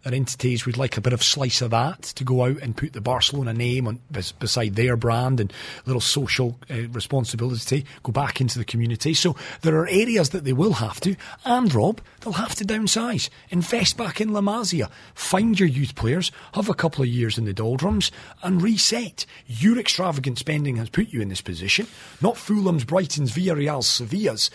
that 0.03 0.15
entities 0.15 0.67
would 0.67 0.77
like 0.77 0.97
a 0.97 1.01
bit 1.01 1.13
of 1.13 1.23
slice 1.23 1.63
of 1.63 1.71
that 1.71 2.03
to 2.03 2.25
go 2.25 2.45
out 2.45 2.59
and 2.61 2.77
put 2.77 2.93
the 2.93 3.01
Barcelona 3.01 3.53
name 3.53 3.87
on 3.87 4.01
beside 4.39 4.75
their 4.75 4.97
brand 4.97 5.41
and 5.41 5.53
little 5.87 6.01
social 6.01 6.59
uh, 6.71 6.89
responsibility 6.89 7.85
go 8.03 8.13
back 8.13 8.41
into 8.41 8.59
the 8.59 8.65
community. 8.65 9.15
So 9.15 9.37
there 9.63 9.77
are 9.77 9.89
areas 9.89 10.31
that 10.31 10.45
they 10.45 10.53
will 10.53 10.75
have 10.75 11.01
to, 11.01 11.17
and 11.45 11.73
Rob, 11.73 12.01
they'll 12.21 12.33
have 12.35 12.55
to 12.57 12.65
downsize, 12.65 13.29
invest 13.51 13.97
back 13.97 14.21
in 14.21 14.33
La 14.33 14.41
Masia, 14.41 14.91
find 15.15 15.59
your 15.59 15.69
youth 15.69 15.95
players, 15.95 16.33
have 16.55 16.69
a 16.69 16.75
couple 16.75 17.03
of 17.03 17.09
years 17.09 17.39
in 17.39 17.45
the 17.45 17.53
doldrums, 17.53 18.11
and 18.43 18.63
reset. 18.63 19.27
Your 19.47 19.79
extravagant 19.79 20.39
spending 20.39 20.77
has 20.77 20.91
put 20.91 21.09
you 21.09 21.21
in 21.21 21.29
this 21.29 21.41
position, 21.41 21.87
not 22.21 22.37
Fulham's, 22.37 22.85
Brighton's, 22.85 23.33
Villarreal's, 23.33 23.87
Sevilla's. 23.87 24.51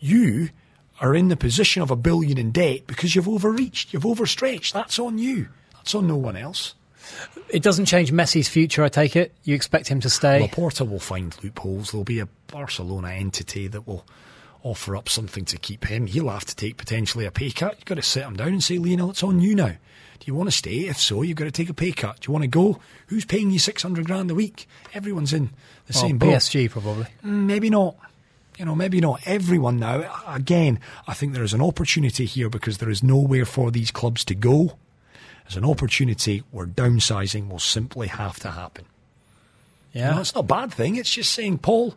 You 0.00 0.50
are 1.00 1.14
in 1.14 1.28
the 1.28 1.36
position 1.36 1.82
of 1.82 1.90
a 1.90 1.96
billion 1.96 2.38
in 2.38 2.50
debt 2.50 2.86
because 2.86 3.14
you've 3.14 3.28
overreached, 3.28 3.92
you've 3.92 4.06
overstretched. 4.06 4.74
That's 4.74 4.98
on 4.98 5.18
you. 5.18 5.48
That's 5.74 5.94
on 5.94 6.06
no 6.06 6.16
one 6.16 6.36
else. 6.36 6.74
It 7.48 7.62
doesn't 7.62 7.86
change 7.86 8.12
Messi's 8.12 8.48
future, 8.48 8.84
I 8.84 8.88
take 8.88 9.16
it. 9.16 9.32
You 9.44 9.54
expect 9.54 9.88
him 9.88 10.00
to 10.00 10.10
stay? 10.10 10.46
Laporta 10.46 10.88
will 10.88 11.00
find 11.00 11.34
loopholes. 11.42 11.90
There'll 11.90 12.04
be 12.04 12.20
a 12.20 12.28
Barcelona 12.48 13.10
entity 13.10 13.66
that 13.68 13.86
will 13.86 14.04
offer 14.62 14.96
up 14.96 15.08
something 15.08 15.44
to 15.46 15.56
keep 15.56 15.86
him. 15.86 16.06
He'll 16.06 16.28
have 16.28 16.44
to 16.44 16.56
take 16.56 16.76
potentially 16.76 17.24
a 17.24 17.30
pay 17.30 17.50
cut. 17.50 17.76
You've 17.76 17.84
got 17.86 17.94
to 17.94 18.02
sit 18.02 18.24
him 18.24 18.36
down 18.36 18.48
and 18.48 18.62
say, 18.62 18.78
Lionel, 18.78 19.10
it's 19.10 19.22
on 19.22 19.40
you 19.40 19.54
now. 19.54 19.68
Do 19.68 20.24
you 20.26 20.34
want 20.34 20.50
to 20.50 20.56
stay? 20.56 20.88
If 20.88 20.98
so, 20.98 21.22
you've 21.22 21.36
got 21.36 21.44
to 21.44 21.50
take 21.50 21.70
a 21.70 21.74
pay 21.74 21.92
cut. 21.92 22.20
Do 22.20 22.28
you 22.28 22.32
want 22.32 22.42
to 22.42 22.48
go? 22.48 22.80
Who's 23.06 23.24
paying 23.24 23.50
you 23.50 23.58
600 23.58 24.04
grand 24.04 24.30
a 24.30 24.34
week? 24.34 24.68
Everyone's 24.92 25.32
in 25.32 25.46
the 25.86 25.94
well, 25.94 26.02
same 26.02 26.18
boat. 26.18 26.34
PSG, 26.34 26.70
probably. 26.70 27.06
Mm, 27.24 27.46
maybe 27.46 27.70
not 27.70 27.96
you 28.58 28.64
know, 28.64 28.74
maybe 28.74 29.00
not 29.00 29.20
everyone 29.24 29.78
now. 29.78 30.04
Again, 30.26 30.80
I 31.06 31.14
think 31.14 31.32
there 31.32 31.44
is 31.44 31.54
an 31.54 31.62
opportunity 31.62 32.24
here 32.26 32.50
because 32.50 32.78
there 32.78 32.90
is 32.90 33.02
nowhere 33.02 33.44
for 33.44 33.70
these 33.70 33.90
clubs 33.90 34.24
to 34.26 34.34
go. 34.34 34.76
There's 35.44 35.56
an 35.56 35.64
opportunity 35.64 36.42
where 36.50 36.66
downsizing 36.66 37.48
will 37.48 37.60
simply 37.60 38.08
have 38.08 38.38
to 38.40 38.50
happen. 38.50 38.84
Yeah. 39.92 40.08
You 40.08 40.14
know, 40.16 40.20
it's 40.20 40.34
not 40.34 40.44
a 40.44 40.46
bad 40.46 40.74
thing. 40.74 40.96
It's 40.96 41.10
just 41.10 41.32
saying, 41.32 41.58
Paul, 41.58 41.94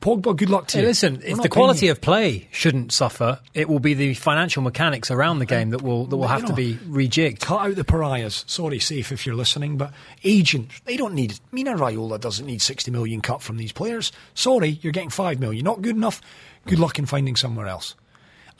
Pogba, 0.00 0.34
good 0.34 0.48
luck 0.48 0.66
to 0.68 0.78
hey, 0.78 0.82
you. 0.82 0.88
Listen, 0.88 1.20
if 1.22 1.42
the 1.42 1.48
quality 1.50 1.88
of 1.88 2.00
play 2.00 2.48
shouldn't 2.52 2.90
suffer, 2.90 3.38
it 3.52 3.68
will 3.68 3.80
be 3.80 3.92
the 3.92 4.14
financial 4.14 4.62
mechanics 4.62 5.10
around 5.10 5.40
the 5.40 5.46
game 5.46 5.70
that 5.70 5.82
will 5.82 6.06
that 6.06 6.16
will 6.16 6.26
have 6.26 6.42
know, 6.42 6.48
to 6.48 6.54
be 6.54 6.74
rejigged. 6.88 7.40
Cut 7.40 7.60
out 7.60 7.76
the 7.76 7.84
pariahs. 7.84 8.44
Sorry, 8.46 8.78
safe 8.78 9.12
if 9.12 9.26
you're 9.26 9.34
listening, 9.34 9.76
but 9.76 9.92
agent, 10.24 10.70
they 10.86 10.96
don't 10.96 11.14
need. 11.14 11.38
Mino 11.52 11.74
Raiola 11.74 12.18
doesn't 12.18 12.46
need 12.46 12.62
sixty 12.62 12.90
million 12.90 13.20
cut 13.20 13.42
from 13.42 13.58
these 13.58 13.72
players. 13.72 14.10
Sorry, 14.32 14.78
you're 14.80 14.92
getting 14.92 15.10
five 15.10 15.38
million. 15.38 15.64
Not 15.64 15.82
good 15.82 15.96
enough. 15.96 16.22
Good 16.66 16.78
luck 16.78 16.98
in 16.98 17.04
finding 17.04 17.36
somewhere 17.36 17.66
else. 17.66 17.94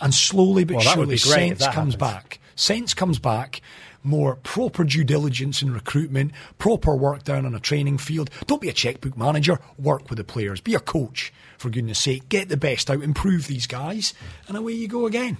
And 0.00 0.14
slowly 0.14 0.64
but 0.64 0.76
well, 0.76 0.94
surely, 0.94 1.16
sense 1.16 1.60
comes 1.60 1.74
happens. 1.74 1.96
back. 1.96 2.40
Sense 2.56 2.94
comes 2.94 3.18
back 3.18 3.60
more 4.02 4.36
proper 4.36 4.84
due 4.84 5.04
diligence 5.04 5.62
in 5.62 5.72
recruitment, 5.72 6.32
proper 6.58 6.96
work 6.96 7.24
down 7.24 7.46
on 7.46 7.54
a 7.54 7.60
training 7.60 7.98
field. 7.98 8.30
Don't 8.46 8.60
be 8.60 8.68
a 8.68 8.72
checkbook 8.72 9.16
manager, 9.16 9.58
work 9.78 10.08
with 10.08 10.18
the 10.18 10.24
players. 10.24 10.60
Be 10.60 10.74
a 10.74 10.80
coach, 10.80 11.32
for 11.58 11.70
goodness 11.70 11.98
sake. 11.98 12.28
Get 12.28 12.48
the 12.48 12.56
best 12.56 12.90
out, 12.90 13.02
improve 13.02 13.46
these 13.46 13.66
guys, 13.66 14.14
and 14.48 14.56
away 14.56 14.72
you 14.72 14.88
go 14.88 15.06
again. 15.06 15.38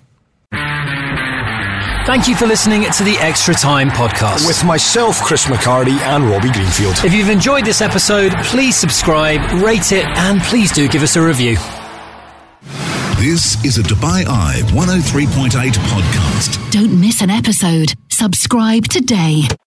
Thank 2.07 2.29
you 2.29 2.35
for 2.35 2.47
listening 2.47 2.83
to 2.83 3.05
the 3.05 3.17
Extra 3.21 3.55
Time 3.55 3.91
podcast. 3.91 4.47
With 4.47 4.65
myself, 4.65 5.21
Chris 5.23 5.45
McHardy, 5.45 5.99
and 6.01 6.25
Robbie 6.25 6.51
Greenfield. 6.51 6.97
If 7.05 7.15
you've 7.15 7.29
enjoyed 7.29 7.65
this 7.65 7.81
episode, 7.81 8.33
please 8.45 8.75
subscribe, 8.77 9.63
rate 9.63 9.93
it, 9.93 10.07
and 10.07 10.41
please 10.43 10.73
do 10.73 10.89
give 10.89 11.03
us 11.03 11.17
a 11.17 11.23
review. 11.23 11.57
This 13.21 13.63
is 13.67 13.77
a 13.77 13.83
Dubai 13.83 14.25
Eye 14.27 14.63
103.8 14.73 15.51
podcast. 15.93 16.71
Don't 16.71 16.99
miss 16.99 17.21
an 17.21 17.29
episode. 17.29 17.93
Subscribe 18.09 18.85
today. 18.89 19.43